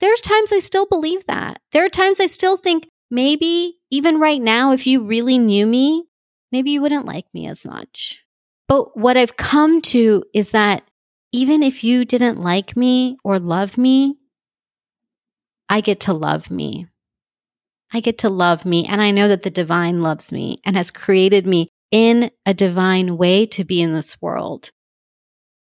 There's 0.00 0.20
times 0.20 0.52
I 0.52 0.60
still 0.60 0.86
believe 0.86 1.26
that. 1.26 1.60
There 1.72 1.84
are 1.84 1.90
times 1.90 2.20
I 2.20 2.26
still 2.26 2.56
think 2.56 2.88
maybe 3.10 3.78
even 3.90 4.20
right 4.20 4.40
now, 4.40 4.72
if 4.72 4.86
you 4.86 5.04
really 5.04 5.38
knew 5.38 5.66
me, 5.66 6.04
maybe 6.52 6.70
you 6.70 6.80
wouldn't 6.80 7.06
like 7.06 7.26
me 7.34 7.46
as 7.46 7.66
much. 7.66 8.20
But 8.68 8.96
what 8.96 9.16
I've 9.16 9.36
come 9.36 9.80
to 9.82 10.24
is 10.34 10.50
that 10.50 10.82
even 11.32 11.62
if 11.62 11.82
you 11.82 12.04
didn't 12.04 12.40
like 12.40 12.76
me 12.76 13.18
or 13.24 13.38
love 13.38 13.76
me, 13.76 14.16
I 15.68 15.80
get 15.80 16.00
to 16.00 16.12
love 16.12 16.50
me. 16.50 16.86
I 17.92 18.00
get 18.00 18.18
to 18.18 18.28
love 18.30 18.64
me. 18.64 18.86
And 18.86 19.02
I 19.02 19.10
know 19.10 19.28
that 19.28 19.42
the 19.42 19.50
divine 19.50 20.02
loves 20.02 20.30
me 20.30 20.60
and 20.64 20.76
has 20.76 20.90
created 20.90 21.46
me 21.46 21.68
in 21.90 22.30
a 22.44 22.54
divine 22.54 23.16
way 23.16 23.46
to 23.46 23.64
be 23.64 23.80
in 23.80 23.94
this 23.94 24.20
world. 24.20 24.70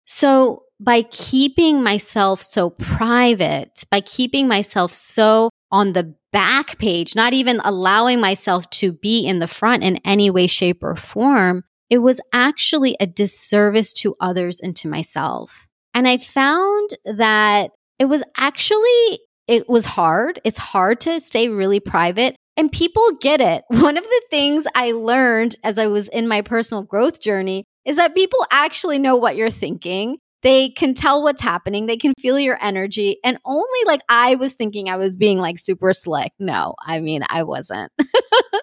So 0.05 0.63
by 0.81 1.03
keeping 1.03 1.83
myself 1.83 2.41
so 2.41 2.71
private, 2.71 3.83
by 3.91 4.01
keeping 4.01 4.47
myself 4.47 4.93
so 4.93 5.49
on 5.71 5.93
the 5.93 6.15
back 6.33 6.77
page, 6.79 7.15
not 7.15 7.33
even 7.33 7.61
allowing 7.63 8.19
myself 8.19 8.69
to 8.71 8.91
be 8.91 9.25
in 9.25 9.39
the 9.39 9.47
front 9.47 9.83
in 9.83 9.97
any 9.97 10.29
way, 10.29 10.47
shape, 10.47 10.83
or 10.83 10.95
form, 10.95 11.63
it 11.89 11.99
was 11.99 12.19
actually 12.33 12.95
a 12.99 13.05
disservice 13.05 13.93
to 13.93 14.15
others 14.19 14.59
and 14.59 14.75
to 14.77 14.87
myself. 14.87 15.67
And 15.93 16.07
I 16.07 16.17
found 16.17 16.91
that 17.05 17.71
it 17.99 18.05
was 18.05 18.23
actually 18.37 19.19
it 19.47 19.67
was 19.67 19.85
hard. 19.85 20.39
It's 20.45 20.57
hard 20.57 21.01
to 21.01 21.19
stay 21.19 21.49
really 21.49 21.79
private. 21.81 22.35
And 22.55 22.71
people 22.71 23.03
get 23.19 23.41
it. 23.41 23.63
One 23.69 23.97
of 23.97 24.03
the 24.03 24.21
things 24.29 24.65
I 24.75 24.91
learned 24.91 25.55
as 25.63 25.77
I 25.77 25.87
was 25.87 26.07
in 26.07 26.27
my 26.27 26.41
personal 26.41 26.83
growth 26.83 27.21
journey 27.21 27.65
is 27.85 27.97
that 27.97 28.15
people 28.15 28.45
actually 28.51 28.99
know 28.99 29.15
what 29.15 29.35
you're 29.35 29.49
thinking. 29.49 30.17
They 30.43 30.69
can 30.69 30.93
tell 30.93 31.21
what's 31.21 31.41
happening. 31.41 31.85
They 31.85 31.97
can 31.97 32.13
feel 32.19 32.39
your 32.39 32.57
energy. 32.61 33.17
And 33.23 33.37
only 33.45 33.79
like 33.85 34.01
I 34.09 34.35
was 34.35 34.53
thinking 34.53 34.89
I 34.89 34.97
was 34.97 35.15
being 35.15 35.37
like 35.37 35.59
super 35.59 35.93
slick. 35.93 36.31
No, 36.39 36.75
I 36.83 36.99
mean, 36.99 37.23
I 37.29 37.43
wasn't. 37.43 37.91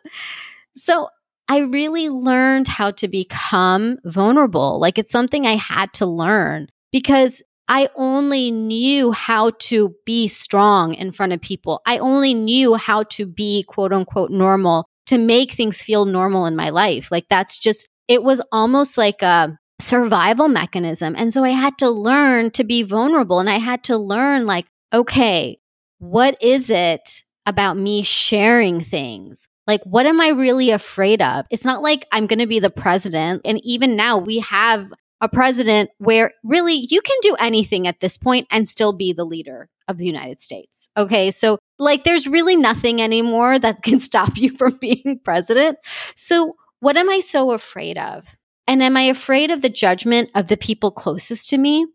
so 0.75 1.09
I 1.49 1.59
really 1.59 2.09
learned 2.09 2.69
how 2.69 2.91
to 2.93 3.09
become 3.09 3.99
vulnerable. 4.05 4.79
Like 4.81 4.99
it's 4.99 5.13
something 5.13 5.47
I 5.47 5.57
had 5.57 5.93
to 5.95 6.07
learn 6.07 6.69
because 6.93 7.43
I 7.69 7.91
only 7.97 8.51
knew 8.51 9.13
how 9.13 9.51
to 9.51 9.95
be 10.07 10.27
strong 10.29 10.95
in 10.95 11.13
front 11.13 11.33
of 11.33 11.41
people. 11.41 11.83
I 11.87 11.99
only 11.99 12.35
knew 12.35 12.75
how 12.75 13.05
to 13.05 13.27
be 13.27 13.63
quote 13.63 13.93
unquote 13.93 14.31
normal 14.31 14.87
to 15.07 15.19
make 15.19 15.53
things 15.53 15.83
feel 15.83 16.05
normal 16.07 16.47
in 16.47 16.57
my 16.57 16.71
life. 16.71 17.11
Like 17.11 17.27
that's 17.31 17.59
just, 17.59 17.89
it 18.09 18.23
was 18.23 18.43
almost 18.53 18.97
like 18.99 19.23
a 19.23 19.58
survival 19.81 20.49
mechanism. 20.49 21.15
And 21.17 21.33
so 21.33 21.45
I 21.45 21.51
had 21.51 21.79
to 21.79 21.91
learn 21.91 22.51
to 22.53 22.65
be 22.65 22.83
vulnerable 22.83 23.39
and 23.39 23.49
I 23.49 23.59
had 23.59 23.85
to 23.85 23.97
learn 23.97 24.47
like, 24.47 24.67
okay, 24.93 25.59
what 25.99 26.37
is 26.41 26.71
it 26.71 27.23
about 27.47 27.77
me 27.77 28.03
sharing 28.03 28.81
things? 28.81 29.47
Like, 29.67 29.83
what 29.85 30.07
am 30.07 30.21
I 30.21 30.29
really 30.29 30.71
afraid 30.71 31.21
of? 31.21 31.47
It's 31.51 31.65
not 31.65 31.83
like 31.83 32.07
I'm 32.11 32.27
going 32.27 32.39
to 32.39 32.47
be 32.47 32.59
the 32.59 32.71
president. 32.71 33.43
And 33.45 33.61
even 33.65 33.97
now 33.97 34.17
we 34.17 34.39
have 34.39 34.91
a 35.21 35.29
president 35.29 35.91
where 35.99 36.33
really 36.43 36.87
you 36.89 37.01
can 37.01 37.17
do 37.23 37.37
anything 37.39 37.87
at 37.87 38.01
this 38.01 38.17
point 38.17 38.47
and 38.51 38.69
still 38.69 38.93
be 38.93 39.13
the 39.13 39.25
leader 39.25 39.69
of 39.87 39.99
the 39.99 40.07
United 40.07 40.41
States. 40.41 40.89
Okay. 40.97 41.31
So, 41.31 41.59
like, 41.79 42.05
there's 42.05 42.27
really 42.27 42.57
nothing 42.57 43.03
anymore 43.03 43.59
that 43.59 43.83
can 43.83 44.01
stop 44.11 44.37
you 44.37 44.51
from 44.57 44.79
being 44.79 45.21
president. 45.25 45.79
So, 46.15 46.57
what 46.81 46.97
am 46.97 47.11
I 47.11 47.21
so 47.21 47.51
afraid 47.51 47.99
of? 47.99 48.25
And 48.69 48.83
am 48.83 48.99
I 48.99 49.03
afraid 49.03 49.51
of 49.51 49.63
the 49.63 49.71
judgment 49.71 50.31
of 50.35 50.47
the 50.49 50.59
people 50.59 50.91
closest 50.91 51.49
to 51.51 51.59
me? 51.59 51.87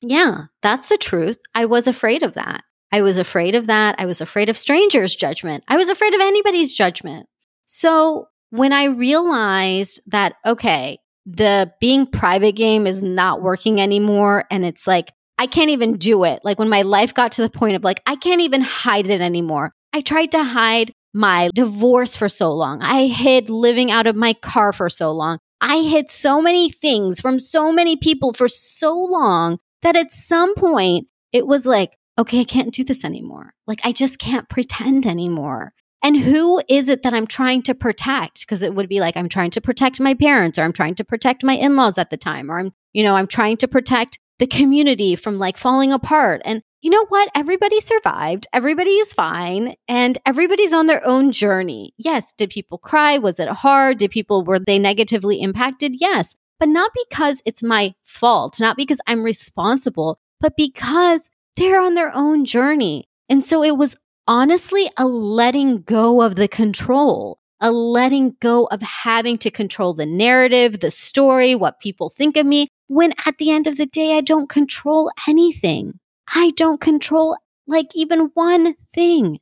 Yeah, 0.00 0.44
that's 0.62 0.86
the 0.86 0.96
truth. 0.96 1.38
I 1.54 1.66
was 1.66 1.88
afraid 1.88 2.22
of 2.22 2.34
that. 2.34 2.62
I 2.92 3.02
was 3.02 3.18
afraid 3.18 3.54
of 3.56 3.66
that. 3.66 3.96
I 3.98 4.06
was 4.06 4.20
afraid 4.20 4.48
of 4.48 4.56
strangers' 4.56 5.16
judgment. 5.16 5.64
I 5.68 5.76
was 5.76 5.88
afraid 5.88 6.14
of 6.14 6.20
anybody's 6.20 6.74
judgment. 6.74 7.26
So, 7.66 8.28
when 8.50 8.72
I 8.72 8.84
realized 8.84 10.00
that, 10.06 10.34
okay, 10.46 10.98
the 11.26 11.72
being 11.80 12.06
private 12.06 12.56
game 12.56 12.86
is 12.86 13.02
not 13.02 13.42
working 13.42 13.80
anymore. 13.80 14.44
And 14.50 14.64
it's 14.64 14.86
like, 14.86 15.12
I 15.38 15.46
can't 15.46 15.70
even 15.70 15.96
do 15.96 16.24
it. 16.24 16.40
Like 16.44 16.58
when 16.58 16.68
my 16.68 16.82
life 16.82 17.14
got 17.14 17.32
to 17.32 17.42
the 17.42 17.50
point 17.50 17.76
of 17.76 17.84
like, 17.84 18.02
I 18.06 18.16
can't 18.16 18.40
even 18.40 18.60
hide 18.60 19.08
it 19.08 19.20
anymore. 19.20 19.72
I 19.92 20.00
tried 20.00 20.32
to 20.32 20.42
hide 20.42 20.92
my 21.14 21.50
divorce 21.54 22.16
for 22.16 22.28
so 22.28 22.52
long. 22.52 22.82
I 22.82 23.06
hid 23.06 23.50
living 23.50 23.90
out 23.90 24.06
of 24.06 24.16
my 24.16 24.32
car 24.34 24.72
for 24.72 24.88
so 24.88 25.12
long. 25.12 25.38
I 25.60 25.82
hid 25.82 26.10
so 26.10 26.40
many 26.40 26.70
things 26.70 27.20
from 27.20 27.38
so 27.38 27.72
many 27.72 27.96
people 27.96 28.32
for 28.32 28.48
so 28.48 28.98
long 28.98 29.58
that 29.82 29.96
at 29.96 30.12
some 30.12 30.54
point 30.54 31.06
it 31.32 31.46
was 31.46 31.66
like, 31.66 31.96
okay, 32.18 32.40
I 32.40 32.44
can't 32.44 32.74
do 32.74 32.84
this 32.84 33.04
anymore. 33.04 33.54
Like 33.66 33.80
I 33.84 33.92
just 33.92 34.18
can't 34.18 34.48
pretend 34.48 35.06
anymore. 35.06 35.72
And 36.02 36.18
who 36.18 36.62
is 36.68 36.88
it 36.88 37.02
that 37.02 37.12
I'm 37.12 37.26
trying 37.26 37.62
to 37.62 37.74
protect? 37.74 38.40
Because 38.40 38.62
it 38.62 38.74
would 38.74 38.88
be 38.88 39.00
like, 39.00 39.16
I'm 39.16 39.28
trying 39.28 39.50
to 39.52 39.60
protect 39.60 40.00
my 40.00 40.14
parents, 40.14 40.58
or 40.58 40.62
I'm 40.62 40.72
trying 40.72 40.94
to 40.94 41.04
protect 41.04 41.44
my 41.44 41.54
in 41.54 41.76
laws 41.76 41.98
at 41.98 42.08
the 42.08 42.16
time, 42.16 42.50
or 42.50 42.58
I'm, 42.58 42.72
you 42.94 43.02
know, 43.02 43.16
I'm 43.16 43.26
trying 43.26 43.58
to 43.58 43.68
protect 43.68 44.18
the 44.38 44.46
community 44.46 45.14
from 45.14 45.38
like 45.38 45.58
falling 45.58 45.92
apart. 45.92 46.40
And 46.46 46.62
you 46.82 46.90
know 46.90 47.04
what? 47.06 47.30
Everybody 47.34 47.80
survived. 47.80 48.46
Everybody 48.52 48.92
is 48.92 49.12
fine. 49.12 49.74
And 49.88 50.18
everybody's 50.24 50.72
on 50.72 50.86
their 50.86 51.06
own 51.06 51.32
journey. 51.32 51.94
Yes. 51.98 52.32
Did 52.36 52.50
people 52.50 52.78
cry? 52.78 53.18
Was 53.18 53.38
it 53.38 53.48
hard? 53.48 53.98
Did 53.98 54.10
people, 54.10 54.44
were 54.44 54.58
they 54.58 54.78
negatively 54.78 55.40
impacted? 55.40 56.00
Yes. 56.00 56.34
But 56.58 56.68
not 56.68 56.92
because 57.04 57.42
it's 57.44 57.62
my 57.62 57.94
fault, 58.04 58.60
not 58.60 58.76
because 58.76 59.00
I'm 59.06 59.22
responsible, 59.22 60.18
but 60.40 60.56
because 60.56 61.28
they're 61.56 61.80
on 61.80 61.94
their 61.94 62.14
own 62.14 62.44
journey. 62.44 63.08
And 63.28 63.44
so 63.44 63.62
it 63.62 63.76
was 63.76 63.96
honestly 64.26 64.90
a 64.96 65.06
letting 65.06 65.82
go 65.82 66.22
of 66.22 66.36
the 66.36 66.48
control, 66.48 67.38
a 67.60 67.70
letting 67.70 68.36
go 68.40 68.66
of 68.66 68.82
having 68.82 69.38
to 69.38 69.50
control 69.50 69.94
the 69.94 70.06
narrative, 70.06 70.80
the 70.80 70.90
story, 70.90 71.54
what 71.54 71.80
people 71.80 72.10
think 72.10 72.36
of 72.36 72.46
me, 72.46 72.68
when 72.88 73.12
at 73.26 73.38
the 73.38 73.50
end 73.50 73.66
of 73.66 73.76
the 73.76 73.86
day, 73.86 74.16
I 74.16 74.20
don't 74.20 74.48
control 74.48 75.10
anything. 75.28 75.98
I 76.34 76.50
don't 76.56 76.80
control 76.80 77.36
like 77.66 77.88
even 77.94 78.30
one 78.34 78.74
thing. 78.94 79.38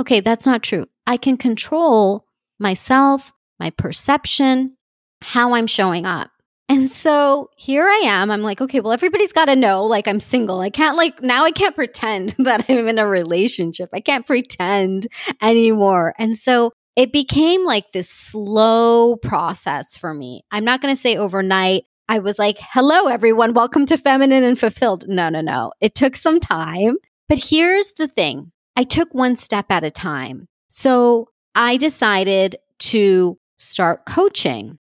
Okay, 0.00 0.20
that's 0.20 0.46
not 0.46 0.62
true. 0.62 0.86
I 1.06 1.16
can 1.16 1.36
control 1.36 2.26
myself, 2.58 3.32
my 3.58 3.70
perception, 3.70 4.76
how 5.22 5.54
I'm 5.54 5.66
showing 5.66 6.06
up. 6.06 6.30
And 6.68 6.90
so 6.90 7.50
here 7.56 7.84
I 7.84 8.02
am. 8.06 8.30
I'm 8.30 8.42
like, 8.42 8.60
okay, 8.60 8.80
well, 8.80 8.92
everybody's 8.92 9.32
got 9.32 9.44
to 9.44 9.54
know, 9.54 9.84
like, 9.84 10.08
I'm 10.08 10.18
single. 10.18 10.60
I 10.60 10.70
can't, 10.70 10.96
like, 10.96 11.22
now 11.22 11.44
I 11.44 11.52
can't 11.52 11.76
pretend 11.76 12.30
that 12.38 12.64
I'm 12.68 12.88
in 12.88 12.98
a 12.98 13.06
relationship. 13.06 13.88
I 13.92 14.00
can't 14.00 14.26
pretend 14.26 15.06
anymore. 15.40 16.14
And 16.18 16.36
so 16.36 16.72
it 16.96 17.12
became 17.12 17.64
like 17.64 17.92
this 17.92 18.10
slow 18.10 19.16
process 19.16 19.96
for 19.96 20.12
me. 20.12 20.42
I'm 20.50 20.64
not 20.64 20.80
going 20.80 20.94
to 20.94 21.00
say 21.00 21.16
overnight. 21.16 21.84
I 22.08 22.20
was 22.20 22.38
like, 22.38 22.58
hello, 22.60 23.08
everyone. 23.08 23.52
Welcome 23.52 23.84
to 23.86 23.96
Feminine 23.98 24.44
and 24.44 24.58
Fulfilled. 24.58 25.06
No, 25.08 25.28
no, 25.28 25.40
no. 25.40 25.72
It 25.80 25.96
took 25.96 26.14
some 26.14 26.38
time. 26.38 26.98
But 27.28 27.38
here's 27.38 27.92
the 27.92 28.06
thing 28.06 28.52
I 28.76 28.84
took 28.84 29.12
one 29.12 29.34
step 29.34 29.66
at 29.70 29.82
a 29.82 29.90
time. 29.90 30.46
So 30.68 31.30
I 31.56 31.76
decided 31.76 32.56
to 32.78 33.38
start 33.58 34.06
coaching 34.06 34.78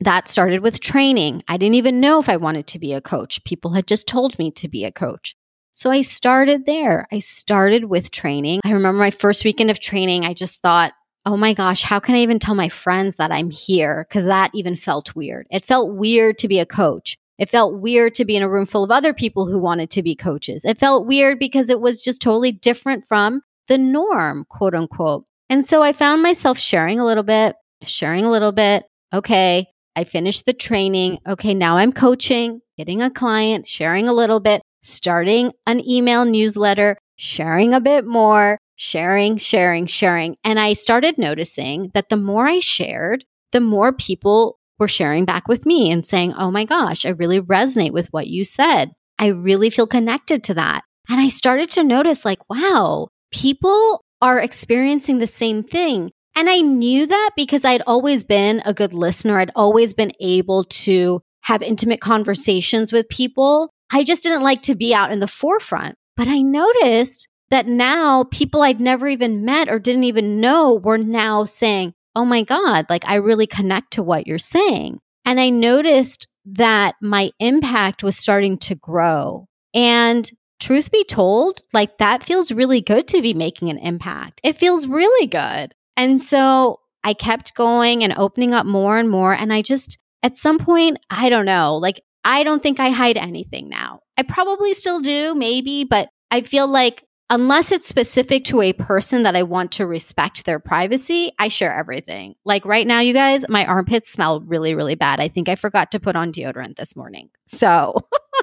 that 0.00 0.28
started 0.28 0.62
with 0.62 0.80
training. 0.80 1.42
I 1.48 1.56
didn't 1.56 1.76
even 1.76 2.00
know 2.00 2.20
if 2.20 2.28
I 2.28 2.36
wanted 2.36 2.66
to 2.68 2.78
be 2.78 2.92
a 2.92 3.00
coach. 3.00 3.42
People 3.44 3.72
had 3.72 3.86
just 3.86 4.06
told 4.06 4.38
me 4.38 4.50
to 4.52 4.68
be 4.68 4.84
a 4.84 4.92
coach. 4.92 5.34
So 5.72 5.90
I 5.90 6.02
started 6.02 6.66
there. 6.66 7.08
I 7.10 7.20
started 7.20 7.84
with 7.84 8.10
training. 8.10 8.60
I 8.64 8.72
remember 8.72 8.98
my 8.98 9.10
first 9.10 9.44
weekend 9.44 9.70
of 9.70 9.80
training, 9.80 10.24
I 10.24 10.34
just 10.34 10.60
thought, 10.60 10.92
oh 11.28 11.36
my 11.36 11.52
gosh, 11.52 11.82
how 11.82 12.00
can 12.00 12.14
I 12.14 12.20
even 12.20 12.38
tell 12.38 12.54
my 12.54 12.70
friends 12.70 13.16
that 13.16 13.30
I'm 13.30 13.50
here? 13.50 14.06
Because 14.08 14.24
that 14.24 14.50
even 14.54 14.76
felt 14.76 15.14
weird. 15.14 15.46
It 15.50 15.62
felt 15.62 15.94
weird 15.94 16.38
to 16.38 16.48
be 16.48 16.58
a 16.58 16.64
coach. 16.64 17.18
It 17.38 17.50
felt 17.50 17.74
weird 17.74 18.14
to 18.14 18.24
be 18.24 18.34
in 18.34 18.42
a 18.42 18.48
room 18.48 18.64
full 18.64 18.82
of 18.82 18.90
other 18.90 19.12
people 19.12 19.46
who 19.46 19.58
wanted 19.58 19.90
to 19.90 20.02
be 20.02 20.16
coaches. 20.16 20.64
It 20.64 20.78
felt 20.78 21.06
weird 21.06 21.38
because 21.38 21.68
it 21.68 21.80
was 21.80 22.00
just 22.00 22.22
totally 22.22 22.50
different 22.50 23.06
from 23.06 23.42
the 23.66 23.76
norm, 23.76 24.46
quote 24.48 24.74
unquote. 24.74 25.26
And 25.50 25.62
so 25.62 25.82
I 25.82 25.92
found 25.92 26.22
myself 26.22 26.58
sharing 26.58 26.98
a 26.98 27.04
little 27.04 27.22
bit, 27.22 27.56
sharing 27.82 28.24
a 28.24 28.30
little 28.30 28.52
bit. 28.52 28.84
Okay, 29.12 29.66
I 29.94 30.04
finished 30.04 30.46
the 30.46 30.54
training. 30.54 31.18
Okay, 31.28 31.52
now 31.52 31.76
I'm 31.76 31.92
coaching, 31.92 32.62
getting 32.78 33.02
a 33.02 33.10
client, 33.10 33.68
sharing 33.68 34.08
a 34.08 34.14
little 34.14 34.40
bit, 34.40 34.62
starting 34.82 35.52
an 35.66 35.86
email 35.86 36.24
newsletter, 36.24 36.96
sharing 37.16 37.74
a 37.74 37.80
bit 37.80 38.06
more, 38.06 38.58
sharing, 38.78 39.36
sharing, 39.36 39.84
sharing. 39.86 40.36
And 40.44 40.58
I 40.58 40.72
started 40.72 41.18
noticing 41.18 41.90
that 41.92 42.08
the 42.08 42.16
more 42.16 42.46
I 42.46 42.60
shared, 42.60 43.24
the 43.52 43.60
more 43.60 43.92
people 43.92 44.58
were 44.78 44.88
sharing 44.88 45.24
back 45.24 45.48
with 45.48 45.66
me 45.66 45.90
and 45.90 46.06
saying, 46.06 46.32
Oh 46.34 46.50
my 46.50 46.64
gosh, 46.64 47.04
I 47.04 47.10
really 47.10 47.40
resonate 47.40 47.92
with 47.92 48.06
what 48.12 48.28
you 48.28 48.44
said. 48.44 48.92
I 49.18 49.28
really 49.28 49.68
feel 49.68 49.88
connected 49.88 50.44
to 50.44 50.54
that. 50.54 50.82
And 51.08 51.20
I 51.20 51.28
started 51.28 51.70
to 51.72 51.82
notice, 51.82 52.24
like, 52.24 52.38
wow, 52.48 53.08
people 53.32 54.04
are 54.22 54.38
experiencing 54.38 55.18
the 55.18 55.26
same 55.26 55.62
thing. 55.62 56.12
And 56.36 56.48
I 56.48 56.60
knew 56.60 57.06
that 57.06 57.30
because 57.34 57.64
I'd 57.64 57.82
always 57.86 58.22
been 58.22 58.62
a 58.64 58.74
good 58.74 58.94
listener. 58.94 59.38
I'd 59.38 59.50
always 59.56 59.92
been 59.92 60.12
able 60.20 60.64
to 60.64 61.20
have 61.42 61.62
intimate 61.62 62.00
conversations 62.00 62.92
with 62.92 63.08
people. 63.08 63.70
I 63.90 64.04
just 64.04 64.22
didn't 64.22 64.42
like 64.42 64.62
to 64.62 64.76
be 64.76 64.94
out 64.94 65.10
in 65.10 65.18
the 65.18 65.26
forefront. 65.26 65.96
But 66.16 66.28
I 66.28 66.42
noticed 66.42 67.26
that 67.50 67.66
now 67.66 68.24
people 68.24 68.62
I'd 68.62 68.80
never 68.80 69.08
even 69.08 69.44
met 69.44 69.68
or 69.68 69.78
didn't 69.78 70.04
even 70.04 70.40
know 70.40 70.74
were 70.74 70.98
now 70.98 71.44
saying, 71.44 71.94
Oh 72.14 72.24
my 72.24 72.42
God, 72.42 72.86
like 72.88 73.04
I 73.06 73.16
really 73.16 73.46
connect 73.46 73.92
to 73.92 74.02
what 74.02 74.26
you're 74.26 74.38
saying. 74.38 74.98
And 75.24 75.38
I 75.38 75.50
noticed 75.50 76.26
that 76.46 76.96
my 77.00 77.30
impact 77.38 78.02
was 78.02 78.16
starting 78.16 78.58
to 78.58 78.74
grow. 78.74 79.46
And 79.74 80.28
truth 80.58 80.90
be 80.90 81.04
told, 81.04 81.60
like 81.72 81.98
that 81.98 82.24
feels 82.24 82.50
really 82.50 82.80
good 82.80 83.06
to 83.08 83.22
be 83.22 83.34
making 83.34 83.68
an 83.70 83.78
impact. 83.78 84.40
It 84.42 84.56
feels 84.56 84.86
really 84.86 85.26
good. 85.26 85.74
And 85.96 86.20
so 86.20 86.80
I 87.04 87.14
kept 87.14 87.54
going 87.54 88.02
and 88.02 88.14
opening 88.16 88.54
up 88.54 88.66
more 88.66 88.98
and 88.98 89.08
more. 89.08 89.32
And 89.32 89.52
I 89.52 89.62
just, 89.62 89.98
at 90.22 90.34
some 90.34 90.58
point, 90.58 90.98
I 91.10 91.28
don't 91.28 91.46
know, 91.46 91.76
like 91.76 92.00
I 92.24 92.42
don't 92.42 92.62
think 92.62 92.80
I 92.80 92.90
hide 92.90 93.16
anything 93.16 93.68
now. 93.68 94.00
I 94.16 94.22
probably 94.22 94.74
still 94.74 95.00
do, 95.00 95.34
maybe, 95.34 95.84
but 95.84 96.08
I 96.30 96.42
feel 96.42 96.66
like 96.66 97.04
unless 97.30 97.72
it's 97.72 97.86
specific 97.88 98.44
to 98.44 98.62
a 98.62 98.72
person 98.72 99.22
that 99.22 99.36
I 99.36 99.42
want 99.42 99.72
to 99.72 99.86
respect 99.86 100.44
their 100.44 100.58
privacy, 100.58 101.32
I 101.38 101.48
share 101.48 101.74
everything. 101.74 102.34
Like 102.44 102.64
right 102.64 102.86
now, 102.86 103.00
you 103.00 103.12
guys, 103.12 103.44
my 103.48 103.66
armpits 103.66 104.10
smell 104.10 104.40
really, 104.40 104.74
really 104.74 104.94
bad. 104.94 105.20
I 105.20 105.28
think 105.28 105.48
I 105.48 105.54
forgot 105.54 105.90
to 105.92 106.00
put 106.00 106.16
on 106.16 106.32
deodorant 106.32 106.76
this 106.76 106.96
morning. 106.96 107.30
So 107.46 107.94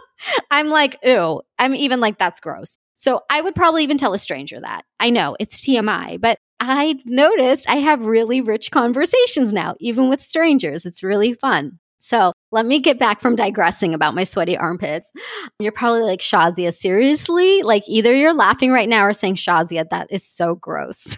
I'm 0.52 0.70
like, 0.70 0.98
ew. 1.04 1.42
I'm 1.58 1.76
even 1.76 2.00
like, 2.00 2.18
that's 2.18 2.40
gross. 2.40 2.78
So 2.96 3.22
I 3.30 3.42
would 3.42 3.56
probably 3.56 3.84
even 3.84 3.98
tell 3.98 4.14
a 4.14 4.20
stranger 4.20 4.60
that. 4.60 4.86
I 5.00 5.10
know 5.10 5.36
it's 5.40 5.62
TMI, 5.62 6.20
but 6.22 6.40
I 6.60 6.96
noticed 7.06 7.70
I 7.70 7.78
have 7.78 8.06
really 8.06 8.40
rich 8.42 8.72
conversations 8.72 9.52
now, 9.52 9.76
even 9.80 10.10
with 10.10 10.22
strangers. 10.22 10.86
It's 10.86 11.04
really 11.04 11.34
fun. 11.34 11.80
So 12.06 12.34
let 12.52 12.68
me 12.68 12.78
get 12.78 13.00
back 13.00 13.20
from 13.20 13.36
digressing 13.36 13.96
about 13.96 14.14
my 14.14 14.26
sweaty 14.26 14.56
armpits. 14.56 15.12
You're 15.60 15.72
probably 15.72 16.04
like, 16.04 16.20
Shazia, 16.20 16.72
seriously? 16.72 17.64
Like 17.64 17.82
either 17.88 18.14
you're 18.14 18.32
laughing 18.32 18.72
right 18.72 18.88
now 18.88 19.08
or 19.08 19.12
saying, 19.12 19.38
Shazia, 19.38 19.90
that 19.90 20.12
is 20.12 20.24
so 20.24 20.54
gross. 20.54 21.18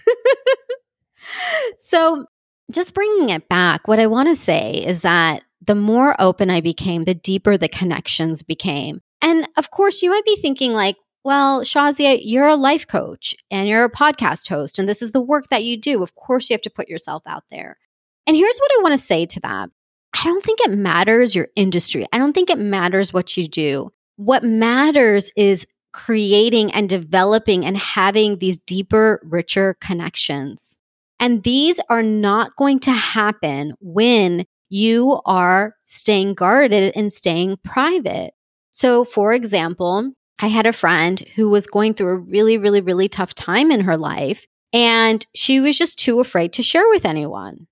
so 1.77 2.25
just 2.71 2.93
bringing 2.93 3.31
it 3.31 3.49
back, 3.49 3.85
what 3.89 3.99
I 3.99 4.07
want 4.07 4.29
to 4.29 4.35
say 4.35 4.75
is 4.75 5.01
that 5.01 5.43
the 5.59 5.75
more 5.75 6.15
open 6.21 6.49
I 6.49 6.61
became, 6.61 7.03
the 7.03 7.13
deeper 7.13 7.57
the 7.57 7.67
connections 7.67 8.41
became. 8.41 9.01
And 9.21 9.45
of 9.57 9.71
course, 9.71 10.01
you 10.01 10.09
might 10.09 10.23
be 10.23 10.37
thinking, 10.37 10.71
like, 10.71 10.95
well, 11.25 11.63
Shazia, 11.63 12.17
you're 12.23 12.47
a 12.47 12.55
life 12.55 12.87
coach 12.87 13.35
and 13.51 13.67
you're 13.67 13.83
a 13.83 13.91
podcast 13.91 14.47
host, 14.47 14.79
and 14.79 14.87
this 14.87 15.01
is 15.01 15.11
the 15.11 15.19
work 15.19 15.49
that 15.49 15.65
you 15.65 15.75
do. 15.75 16.01
Of 16.01 16.15
course, 16.15 16.49
you 16.49 16.53
have 16.53 16.61
to 16.61 16.69
put 16.69 16.87
yourself 16.87 17.23
out 17.27 17.43
there. 17.51 17.77
And 18.25 18.37
here's 18.37 18.57
what 18.57 18.71
I 18.77 18.83
want 18.83 18.93
to 18.93 19.05
say 19.05 19.25
to 19.25 19.39
that 19.41 19.69
I 20.19 20.23
don't 20.23 20.43
think 20.43 20.59
it 20.61 20.71
matters 20.71 21.35
your 21.35 21.49
industry. 21.55 22.07
I 22.11 22.17
don't 22.17 22.33
think 22.33 22.49
it 22.49 22.57
matters 22.57 23.13
what 23.13 23.37
you 23.37 23.47
do. 23.47 23.91
What 24.15 24.43
matters 24.43 25.31
is 25.35 25.67
creating 25.93 26.71
and 26.71 26.89
developing 26.89 27.63
and 27.63 27.77
having 27.77 28.39
these 28.39 28.57
deeper, 28.57 29.21
richer 29.23 29.75
connections. 29.79 30.79
And 31.19 31.43
these 31.43 31.79
are 31.89 32.01
not 32.01 32.55
going 32.55 32.79
to 32.81 32.91
happen 32.91 33.73
when 33.79 34.45
you 34.69 35.21
are 35.25 35.75
staying 35.85 36.33
guarded 36.33 36.93
and 36.95 37.13
staying 37.13 37.57
private. 37.63 38.33
So, 38.71 39.03
for 39.03 39.33
example, 39.33 40.13
I 40.39 40.47
had 40.47 40.65
a 40.65 40.73
friend 40.73 41.19
who 41.35 41.49
was 41.49 41.67
going 41.67 41.93
through 41.93 42.09
a 42.09 42.17
really, 42.17 42.57
really, 42.57 42.81
really 42.81 43.07
tough 43.07 43.35
time 43.35 43.71
in 43.71 43.81
her 43.81 43.97
life, 43.97 44.45
and 44.73 45.25
she 45.35 45.59
was 45.59 45.77
just 45.77 45.99
too 45.99 46.19
afraid 46.19 46.53
to 46.53 46.63
share 46.63 46.87
with 46.89 47.05
anyone. 47.05 47.67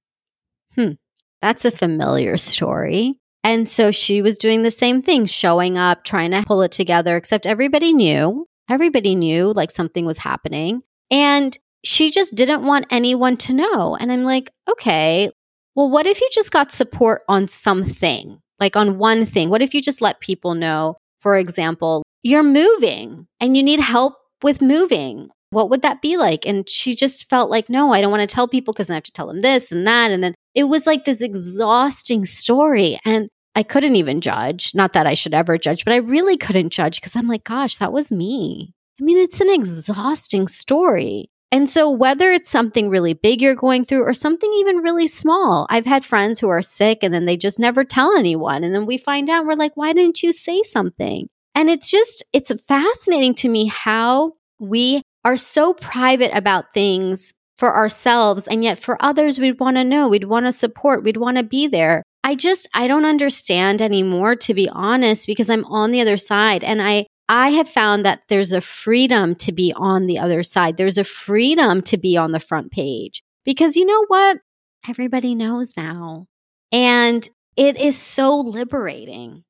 That's 1.42 1.66
a 1.66 1.72
familiar 1.72 2.38
story. 2.38 3.20
And 3.44 3.68
so 3.68 3.92
she 3.92 4.24
was 4.24 4.38
doing 4.40 4.64
the 4.64 4.72
same 4.72 5.04
thing, 5.04 5.28
showing 5.28 5.78
up, 5.78 6.04
trying 6.04 6.32
to 6.32 6.44
pull 6.44 6.64
it 6.64 6.72
together, 6.72 7.16
except 7.16 7.46
everybody 7.46 7.94
knew. 7.94 8.48
Everybody 8.68 9.14
knew 9.14 9.54
like 9.54 9.70
something 9.70 10.06
was 10.06 10.18
happening. 10.18 10.82
And 11.12 11.56
she 11.84 12.10
just 12.10 12.34
didn't 12.34 12.66
want 12.66 12.88
anyone 12.90 13.38
to 13.38 13.54
know. 13.54 13.96
And 14.00 14.12
I'm 14.12 14.24
like, 14.24 14.50
okay, 14.68 15.30
well, 15.76 15.90
what 15.90 16.08
if 16.08 16.20
you 16.20 16.30
just 16.34 16.52
got 16.52 16.72
support 16.72 17.22
on 17.30 17.48
something, 17.48 18.40
like 18.60 18.76
on 18.76 18.98
one 18.98 19.26
thing? 19.26 19.50
What 19.50 19.62
if 19.62 19.76
you 19.76 19.82
just 19.82 20.02
let 20.02 20.20
people 20.22 20.56
know, 20.56 20.96
for 21.20 21.38
example, 21.38 22.02
you're 22.24 22.44
moving 22.44 23.28
and 23.40 23.56
you 23.56 23.62
need 23.62 23.80
help 23.80 24.16
with 24.42 24.62
moving? 24.62 25.30
What 25.52 25.70
would 25.70 25.84
that 25.84 26.02
be 26.02 26.18
like? 26.18 26.48
And 26.48 26.68
she 26.68 26.96
just 26.96 27.30
felt 27.30 27.52
like, 27.52 27.70
no, 27.70 27.94
I 27.94 28.02
don't 28.02 28.12
want 28.12 28.28
to 28.28 28.34
tell 28.34 28.48
people 28.48 28.74
because 28.74 28.90
I 28.90 28.96
have 28.96 29.04
to 29.04 29.12
tell 29.12 29.28
them 29.28 29.42
this 29.42 29.72
and 29.72 29.86
that. 29.86 30.10
And 30.10 30.24
then 30.24 30.34
it 30.56 30.64
was 30.64 30.88
like 30.88 31.06
this 31.06 31.22
exhausting 31.22 32.26
story. 32.26 32.98
And 33.06 33.30
I 33.56 33.64
couldn't 33.64 33.96
even 33.96 34.22
judge. 34.22 34.72
Not 34.74 34.94
that 34.94 35.06
I 35.06 35.14
should 35.14 35.34
ever 35.34 35.58
judge, 35.58 35.86
but 35.86 35.94
I 35.94 35.98
really 35.98 36.38
couldn't 36.38 36.72
judge 36.72 37.00
because 37.00 37.16
I'm 37.16 37.28
like, 37.28 37.44
gosh, 37.44 37.78
that 37.78 37.94
was 37.94 38.12
me. 38.12 38.74
I 39.00 39.04
mean, 39.04 39.18
it's 39.18 39.42
an 39.42 39.50
exhausting 39.50 40.48
story. 40.48 41.30
And 41.52 41.70
so, 41.70 41.90
whether 41.90 42.32
it's 42.32 42.50
something 42.50 42.90
really 42.90 43.14
big 43.14 43.42
you're 43.42 43.56
going 43.56 43.86
through 43.86 44.04
or 44.04 44.14
something 44.14 44.52
even 44.56 44.78
really 44.78 45.08
small, 45.08 45.68
I've 45.70 45.86
had 45.86 46.04
friends 46.04 46.40
who 46.40 46.50
are 46.50 46.62
sick 46.62 47.00
and 47.02 47.14
then 47.14 47.26
they 47.26 47.38
just 47.38 47.60
never 47.60 47.84
tell 47.84 48.18
anyone. 48.18 48.64
And 48.64 48.74
then 48.74 48.86
we 48.86 48.98
find 48.98 49.30
out, 49.30 49.46
we're 49.46 49.54
like, 49.54 49.74
why 49.76 49.94
didn't 49.94 50.24
you 50.24 50.32
say 50.32 50.64
something? 50.64 51.28
And 51.54 51.70
it's 51.70 51.90
just, 51.90 52.24
it's 52.34 52.52
fascinating 52.64 53.36
to 53.36 53.50
me 53.50 53.68
how 53.68 54.34
we 54.60 55.02
are 55.24 55.38
so 55.38 55.74
private 55.74 56.36
about 56.36 56.74
things 56.74 57.32
for 57.58 57.76
ourselves. 57.76 58.48
And 58.48 58.64
yet 58.64 58.80
for 58.80 58.98
others, 59.00 59.40
we'd 59.40 59.60
want 59.60 59.78
to 59.78 59.84
know, 59.84 60.08
we'd 60.08 60.26
want 60.26 60.46
to 60.46 60.52
support, 60.52 61.04
we'd 61.04 61.18
want 61.18 61.38
to 61.38 61.44
be 61.44 61.68
there. 61.68 62.04
I 62.24 62.36
just, 62.36 62.68
I 62.74 62.88
don't 62.88 63.06
understand 63.06 63.82
anymore, 63.82 64.36
to 64.38 64.54
be 64.54 64.68
honest, 64.70 65.28
because 65.28 65.50
I'm 65.50 65.66
on 65.66 65.92
the 65.92 66.02
other 66.02 66.18
side. 66.18 66.64
And 66.64 66.82
I, 66.82 67.06
I 67.30 67.50
have 67.50 67.70
found 67.70 68.06
that 68.06 68.22
there's 68.30 68.52
a 68.52 68.62
freedom 68.62 69.36
to 69.36 69.52
be 69.52 69.74
on 69.76 70.08
the 70.08 70.20
other 70.20 70.44
side. 70.44 70.78
There's 70.78 70.98
a 70.98 71.04
freedom 71.04 71.82
to 71.84 71.98
be 71.98 72.18
on 72.18 72.32
the 72.32 72.40
front 72.40 72.72
page 72.72 73.24
because 73.46 73.76
you 73.76 73.86
know 73.86 74.06
what? 74.08 74.40
Everybody 74.88 75.36
knows 75.36 75.78
now. 75.78 76.26
And 76.72 77.28
it 77.56 77.78
is 77.78 77.98
so 77.98 78.38
liberating. 78.38 79.44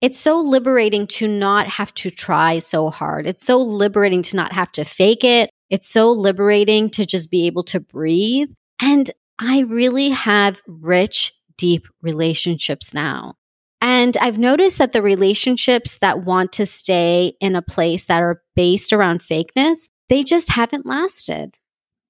It's 0.00 0.18
so 0.18 0.38
liberating 0.38 1.08
to 1.08 1.26
not 1.26 1.66
have 1.66 1.92
to 1.94 2.10
try 2.10 2.60
so 2.60 2.90
hard. 2.90 3.26
It's 3.26 3.44
so 3.44 3.58
liberating 3.58 4.22
to 4.22 4.36
not 4.36 4.52
have 4.52 4.70
to 4.72 4.84
fake 4.84 5.24
it 5.24 5.50
it's 5.70 5.88
so 5.88 6.10
liberating 6.10 6.90
to 6.90 7.06
just 7.06 7.30
be 7.30 7.46
able 7.46 7.64
to 7.64 7.80
breathe. 7.80 8.50
And 8.80 9.10
I 9.38 9.60
really 9.60 10.10
have 10.10 10.62
rich, 10.66 11.32
deep 11.56 11.86
relationships 12.02 12.94
now. 12.94 13.34
And 13.80 14.16
I've 14.16 14.38
noticed 14.38 14.78
that 14.78 14.92
the 14.92 15.02
relationships 15.02 15.98
that 16.00 16.24
want 16.24 16.52
to 16.52 16.66
stay 16.66 17.34
in 17.40 17.54
a 17.54 17.62
place 17.62 18.06
that 18.06 18.22
are 18.22 18.42
based 18.56 18.92
around 18.92 19.20
fakeness, 19.20 19.88
they 20.08 20.24
just 20.24 20.50
haven't 20.50 20.86
lasted. 20.86 21.56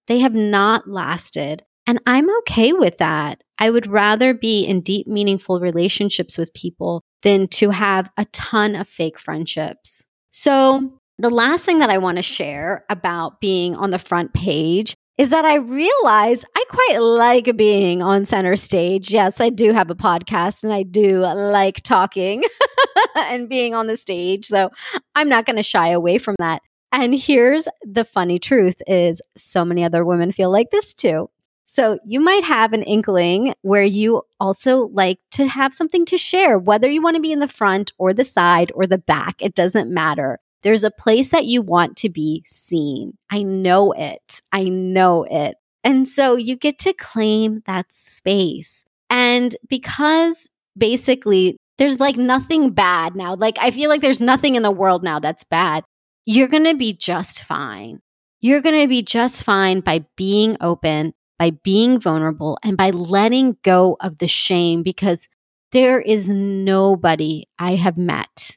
They 0.06 0.20
have 0.20 0.34
not 0.34 0.88
lasted. 0.88 1.64
And 1.86 2.00
I'm 2.06 2.28
okay 2.38 2.72
with 2.72 2.98
that. 2.98 3.42
I 3.58 3.70
would 3.70 3.86
rather 3.86 4.32
be 4.34 4.64
in 4.64 4.80
deep, 4.80 5.06
meaningful 5.06 5.60
relationships 5.60 6.38
with 6.38 6.54
people 6.54 7.02
than 7.22 7.48
to 7.48 7.70
have 7.70 8.10
a 8.16 8.24
ton 8.26 8.74
of 8.74 8.88
fake 8.88 9.18
friendships. 9.18 10.04
So 10.30 11.00
the 11.18 11.30
last 11.30 11.64
thing 11.64 11.78
that 11.80 11.90
I 11.90 11.98
want 11.98 12.16
to 12.16 12.22
share 12.22 12.84
about 12.88 13.40
being 13.40 13.74
on 13.74 13.90
the 13.90 13.98
front 13.98 14.32
page 14.32 14.94
is 15.16 15.30
that 15.30 15.44
I 15.44 15.56
realize 15.56 16.44
I 16.56 16.64
quite 16.68 16.98
like 17.00 17.56
being 17.56 18.02
on 18.02 18.24
center 18.24 18.54
stage. 18.54 19.10
Yes, 19.10 19.40
I 19.40 19.48
do 19.48 19.72
have 19.72 19.90
a 19.90 19.96
podcast 19.96 20.62
and 20.62 20.72
I 20.72 20.84
do 20.84 21.18
like 21.18 21.82
talking 21.82 22.44
and 23.16 23.48
being 23.48 23.74
on 23.74 23.88
the 23.88 23.96
stage. 23.96 24.46
So 24.46 24.70
I'm 25.16 25.28
not 25.28 25.44
going 25.44 25.56
to 25.56 25.62
shy 25.64 25.88
away 25.88 26.18
from 26.18 26.36
that. 26.38 26.62
And 26.92 27.14
here's 27.14 27.66
the 27.82 28.04
funny 28.04 28.38
truth 28.38 28.80
is 28.86 29.20
so 29.36 29.64
many 29.64 29.82
other 29.82 30.04
women 30.04 30.30
feel 30.30 30.52
like 30.52 30.70
this 30.70 30.94
too. 30.94 31.28
So 31.64 31.98
you 32.06 32.20
might 32.20 32.44
have 32.44 32.72
an 32.72 32.84
inkling 32.84 33.54
where 33.62 33.82
you 33.82 34.22
also 34.40 34.86
like 34.86 35.18
to 35.32 35.46
have 35.46 35.74
something 35.74 36.06
to 36.06 36.16
share, 36.16 36.58
whether 36.58 36.88
you 36.88 37.02
want 37.02 37.16
to 37.16 37.22
be 37.22 37.32
in 37.32 37.40
the 37.40 37.48
front 37.48 37.92
or 37.98 38.14
the 38.14 38.24
side 38.24 38.72
or 38.74 38.86
the 38.86 38.96
back, 38.96 39.42
it 39.42 39.54
doesn't 39.54 39.92
matter. 39.92 40.38
There's 40.62 40.84
a 40.84 40.90
place 40.90 41.28
that 41.28 41.46
you 41.46 41.62
want 41.62 41.96
to 41.98 42.08
be 42.08 42.42
seen. 42.46 43.16
I 43.30 43.42
know 43.42 43.92
it. 43.92 44.40
I 44.52 44.64
know 44.64 45.24
it. 45.24 45.56
And 45.84 46.06
so 46.08 46.36
you 46.36 46.56
get 46.56 46.78
to 46.80 46.92
claim 46.92 47.62
that 47.66 47.92
space. 47.92 48.84
And 49.08 49.56
because 49.68 50.50
basically 50.76 51.56
there's 51.78 52.00
like 52.00 52.16
nothing 52.16 52.70
bad 52.70 53.14
now, 53.14 53.36
like 53.36 53.56
I 53.60 53.70
feel 53.70 53.88
like 53.88 54.00
there's 54.00 54.20
nothing 54.20 54.56
in 54.56 54.62
the 54.62 54.70
world 54.70 55.02
now 55.02 55.18
that's 55.18 55.44
bad, 55.44 55.84
you're 56.26 56.48
going 56.48 56.64
to 56.64 56.74
be 56.74 56.92
just 56.92 57.44
fine. 57.44 58.00
You're 58.40 58.60
going 58.60 58.80
to 58.80 58.88
be 58.88 59.02
just 59.02 59.44
fine 59.44 59.80
by 59.80 60.04
being 60.16 60.56
open 60.60 61.14
by 61.38 61.50
being 61.50 62.00
vulnerable 62.00 62.58
and 62.64 62.76
by 62.76 62.90
letting 62.90 63.56
go 63.62 63.96
of 64.00 64.18
the 64.18 64.28
shame 64.28 64.82
because 64.82 65.28
there 65.70 66.00
is 66.00 66.28
nobody 66.28 67.44
I 67.58 67.76
have 67.76 67.96
met, 67.96 68.56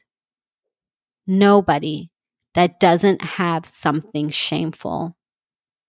nobody 1.26 2.10
that 2.54 2.80
doesn't 2.80 3.22
have 3.22 3.66
something 3.66 4.30
shameful 4.30 5.16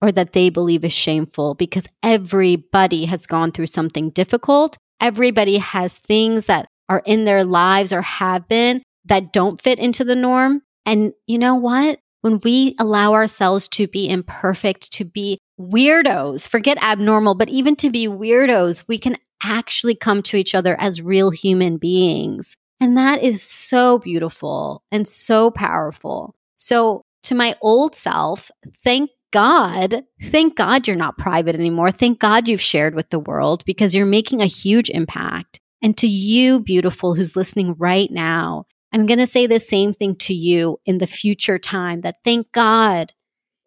or 0.01 0.11
that 0.11 0.33
they 0.33 0.49
believe 0.49 0.83
is 0.83 0.93
shameful 0.93 1.55
because 1.55 1.87
everybody 2.01 3.05
has 3.05 3.25
gone 3.25 3.51
through 3.51 3.67
something 3.67 4.09
difficult. 4.09 4.77
Everybody 4.99 5.57
has 5.57 5.93
things 5.93 6.45
that 6.47 6.67
are 6.89 7.01
in 7.05 7.25
their 7.25 7.43
lives 7.43 7.93
or 7.93 8.01
have 8.01 8.47
been 8.47 8.83
that 9.05 9.33
don't 9.33 9.61
fit 9.61 9.79
into 9.79 10.03
the 10.03 10.15
norm. 10.15 10.61
And 10.85 11.13
you 11.27 11.37
know 11.37 11.55
what? 11.55 11.99
When 12.21 12.39
we 12.43 12.75
allow 12.79 13.13
ourselves 13.13 13.67
to 13.69 13.87
be 13.87 14.09
imperfect, 14.09 14.91
to 14.93 15.05
be 15.05 15.39
weirdos, 15.59 16.47
forget 16.47 16.81
abnormal, 16.83 17.35
but 17.35 17.49
even 17.49 17.75
to 17.77 17.89
be 17.89 18.07
weirdos, 18.07 18.83
we 18.87 18.97
can 18.97 19.17
actually 19.43 19.95
come 19.95 20.21
to 20.23 20.37
each 20.37 20.55
other 20.55 20.79
as 20.79 21.01
real 21.01 21.31
human 21.31 21.77
beings. 21.77 22.55
And 22.83 22.97
that 22.97 23.23
is 23.23 23.41
so 23.41 23.99
beautiful 23.99 24.83
and 24.91 25.07
so 25.07 25.51
powerful. 25.51 26.35
So, 26.57 27.05
to 27.23 27.33
my 27.33 27.55
old 27.61 27.95
self, 27.95 28.51
thank 28.83 29.09
God, 29.31 30.03
thank 30.21 30.57
God 30.57 30.85
you're 30.85 30.97
not 30.97 31.17
private 31.17 31.55
anymore. 31.55 31.91
Thank 31.91 32.19
God 32.19 32.49
you've 32.49 32.59
shared 32.59 32.93
with 32.93 33.09
the 33.09 33.21
world 33.21 33.63
because 33.65 33.95
you're 33.95 34.05
making 34.05 34.41
a 34.41 34.47
huge 34.47 34.89
impact. 34.89 35.61
And 35.81 35.97
to 35.97 36.07
you, 36.07 36.59
beautiful, 36.59 37.15
who's 37.15 37.37
listening 37.37 37.73
right 37.77 38.11
now, 38.11 38.65
I'm 38.91 39.05
going 39.05 39.19
to 39.19 39.27
say 39.27 39.47
the 39.47 39.61
same 39.61 39.93
thing 39.93 40.17
to 40.17 40.33
you 40.33 40.77
in 40.85 40.97
the 40.97 41.07
future 41.07 41.57
time 41.57 42.01
that 42.01 42.17
thank 42.25 42.51
God 42.51 43.13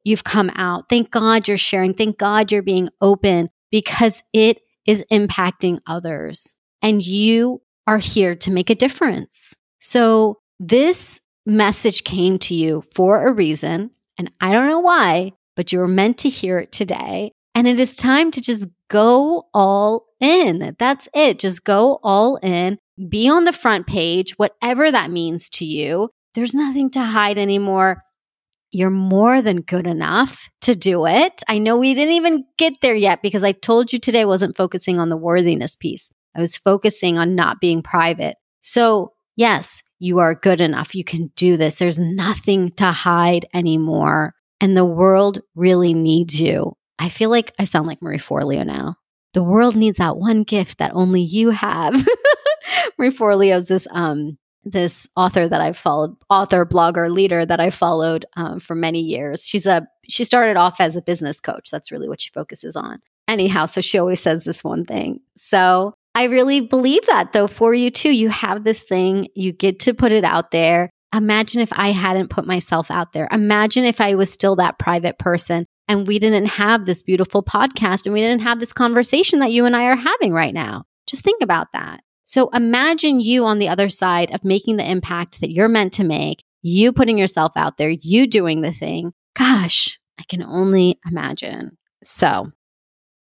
you've 0.04 0.24
come 0.24 0.50
out. 0.56 0.90
Thank 0.90 1.10
God 1.10 1.48
you're 1.48 1.56
sharing. 1.56 1.94
Thank 1.94 2.18
God 2.18 2.52
you're 2.52 2.60
being 2.60 2.90
open 3.00 3.48
because 3.70 4.22
it 4.34 4.60
is 4.84 5.02
impacting 5.10 5.78
others 5.86 6.54
and 6.82 7.02
you 7.02 7.62
are 7.86 7.98
here 7.98 8.34
to 8.36 8.50
make 8.50 8.70
a 8.70 8.74
difference. 8.74 9.54
So 9.80 10.40
this 10.58 11.20
message 11.44 12.04
came 12.04 12.38
to 12.40 12.54
you 12.54 12.82
for 12.94 13.26
a 13.26 13.32
reason. 13.32 13.90
And 14.18 14.32
I 14.40 14.52
don't 14.52 14.68
know 14.68 14.80
why, 14.80 15.32
but 15.54 15.72
you 15.72 15.78
were 15.78 15.88
meant 15.88 16.18
to 16.18 16.28
hear 16.28 16.58
it 16.58 16.72
today. 16.72 17.32
And 17.54 17.66
it 17.66 17.80
is 17.80 17.96
time 17.96 18.30
to 18.32 18.40
just 18.40 18.66
go 18.88 19.44
all 19.54 20.06
in. 20.20 20.74
That's 20.78 21.08
it. 21.14 21.38
Just 21.38 21.64
go 21.64 22.00
all 22.02 22.36
in. 22.36 22.78
Be 23.08 23.28
on 23.28 23.44
the 23.44 23.52
front 23.52 23.86
page, 23.86 24.32
whatever 24.38 24.90
that 24.90 25.10
means 25.10 25.48
to 25.50 25.64
you. 25.64 26.10
There's 26.34 26.54
nothing 26.54 26.90
to 26.90 27.02
hide 27.02 27.38
anymore. 27.38 28.02
You're 28.70 28.90
more 28.90 29.40
than 29.40 29.62
good 29.62 29.86
enough 29.86 30.50
to 30.62 30.74
do 30.74 31.06
it. 31.06 31.42
I 31.48 31.58
know 31.58 31.76
we 31.76 31.94
didn't 31.94 32.14
even 32.14 32.44
get 32.58 32.74
there 32.82 32.94
yet 32.94 33.22
because 33.22 33.42
I 33.42 33.52
told 33.52 33.92
you 33.92 33.98
today 33.98 34.24
wasn't 34.24 34.56
focusing 34.56 34.98
on 34.98 35.08
the 35.08 35.16
worthiness 35.16 35.76
piece. 35.76 36.10
I 36.36 36.40
was 36.40 36.56
focusing 36.56 37.18
on 37.18 37.34
not 37.34 37.60
being 37.60 37.82
private. 37.82 38.36
So, 38.60 39.12
yes, 39.36 39.82
you 39.98 40.18
are 40.18 40.34
good 40.34 40.60
enough. 40.60 40.94
You 40.94 41.04
can 41.04 41.32
do 41.36 41.56
this. 41.56 41.76
There's 41.76 41.98
nothing 41.98 42.70
to 42.72 42.92
hide 42.92 43.46
anymore. 43.54 44.34
And 44.60 44.76
the 44.76 44.84
world 44.84 45.40
really 45.54 45.94
needs 45.94 46.40
you. 46.40 46.76
I 46.98 47.08
feel 47.08 47.30
like 47.30 47.52
I 47.58 47.64
sound 47.64 47.86
like 47.86 48.02
Marie 48.02 48.18
Forleo 48.18 48.64
now. 48.64 48.96
The 49.34 49.42
world 49.42 49.76
needs 49.76 49.98
that 49.98 50.16
one 50.16 50.44
gift 50.44 50.78
that 50.78 50.92
only 50.94 51.20
you 51.20 51.50
have. 51.50 51.94
Marie 52.98 53.10
Forleo 53.10 53.56
is 53.56 53.68
this 53.68 53.86
um 53.90 54.38
this 54.64 55.06
author 55.14 55.48
that 55.48 55.60
I've 55.60 55.78
followed, 55.78 56.16
author, 56.28 56.66
blogger, 56.66 57.08
leader 57.08 57.46
that 57.46 57.60
I 57.60 57.70
followed 57.70 58.26
um, 58.36 58.58
for 58.58 58.74
many 58.74 59.00
years. 59.00 59.46
She's 59.46 59.64
a 59.64 59.86
she 60.08 60.24
started 60.24 60.56
off 60.56 60.80
as 60.80 60.96
a 60.96 61.02
business 61.02 61.40
coach. 61.40 61.70
That's 61.70 61.92
really 61.92 62.08
what 62.08 62.20
she 62.20 62.30
focuses 62.30 62.76
on. 62.76 63.00
Anyhow, 63.28 63.66
so 63.66 63.80
she 63.80 63.98
always 63.98 64.20
says 64.20 64.44
this 64.44 64.64
one 64.64 64.84
thing. 64.84 65.20
So 65.36 65.95
I 66.16 66.24
really 66.24 66.62
believe 66.62 67.04
that 67.08 67.34
though 67.34 67.46
for 67.46 67.74
you 67.74 67.90
too. 67.90 68.10
You 68.10 68.30
have 68.30 68.64
this 68.64 68.82
thing, 68.82 69.28
you 69.34 69.52
get 69.52 69.80
to 69.80 69.92
put 69.92 70.12
it 70.12 70.24
out 70.24 70.50
there. 70.50 70.88
Imagine 71.14 71.60
if 71.60 71.68
I 71.74 71.92
hadn't 71.92 72.30
put 72.30 72.46
myself 72.46 72.90
out 72.90 73.12
there. 73.12 73.28
Imagine 73.30 73.84
if 73.84 74.00
I 74.00 74.14
was 74.14 74.32
still 74.32 74.56
that 74.56 74.78
private 74.78 75.18
person 75.18 75.66
and 75.88 76.06
we 76.06 76.18
didn't 76.18 76.46
have 76.46 76.86
this 76.86 77.02
beautiful 77.02 77.42
podcast 77.42 78.06
and 78.06 78.14
we 78.14 78.22
didn't 78.22 78.40
have 78.40 78.60
this 78.60 78.72
conversation 78.72 79.40
that 79.40 79.52
you 79.52 79.66
and 79.66 79.76
I 79.76 79.84
are 79.84 79.94
having 79.94 80.32
right 80.32 80.54
now. 80.54 80.84
Just 81.06 81.22
think 81.22 81.42
about 81.42 81.66
that. 81.74 82.00
So 82.24 82.48
imagine 82.48 83.20
you 83.20 83.44
on 83.44 83.58
the 83.58 83.68
other 83.68 83.90
side 83.90 84.34
of 84.34 84.42
making 84.42 84.78
the 84.78 84.90
impact 84.90 85.42
that 85.42 85.52
you're 85.52 85.68
meant 85.68 85.92
to 85.94 86.04
make, 86.04 86.42
you 86.62 86.94
putting 86.94 87.18
yourself 87.18 87.52
out 87.56 87.76
there, 87.76 87.90
you 87.90 88.26
doing 88.26 88.62
the 88.62 88.72
thing. 88.72 89.12
Gosh, 89.34 90.00
I 90.18 90.22
can 90.22 90.42
only 90.42 90.98
imagine. 91.06 91.76
So, 92.02 92.52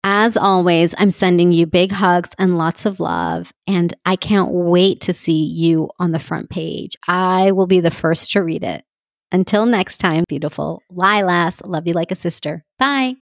as 0.03 0.37
always, 0.37 0.95
I'm 0.97 1.11
sending 1.11 1.51
you 1.51 1.65
big 1.65 1.91
hugs 1.91 2.31
and 2.37 2.57
lots 2.57 2.85
of 2.85 2.99
love. 2.99 3.51
And 3.67 3.93
I 4.05 4.15
can't 4.15 4.51
wait 4.51 5.01
to 5.01 5.13
see 5.13 5.43
you 5.43 5.89
on 5.99 6.11
the 6.11 6.19
front 6.19 6.49
page. 6.49 6.95
I 7.07 7.51
will 7.51 7.67
be 7.67 7.79
the 7.79 7.91
first 7.91 8.31
to 8.31 8.41
read 8.41 8.63
it. 8.63 8.83
Until 9.31 9.65
next 9.65 9.97
time, 9.97 10.23
beautiful 10.27 10.81
Lilas, 10.91 11.61
love 11.65 11.85
you 11.85 11.93
like 11.93 12.11
a 12.11 12.15
sister. 12.15 12.63
Bye. 12.79 13.19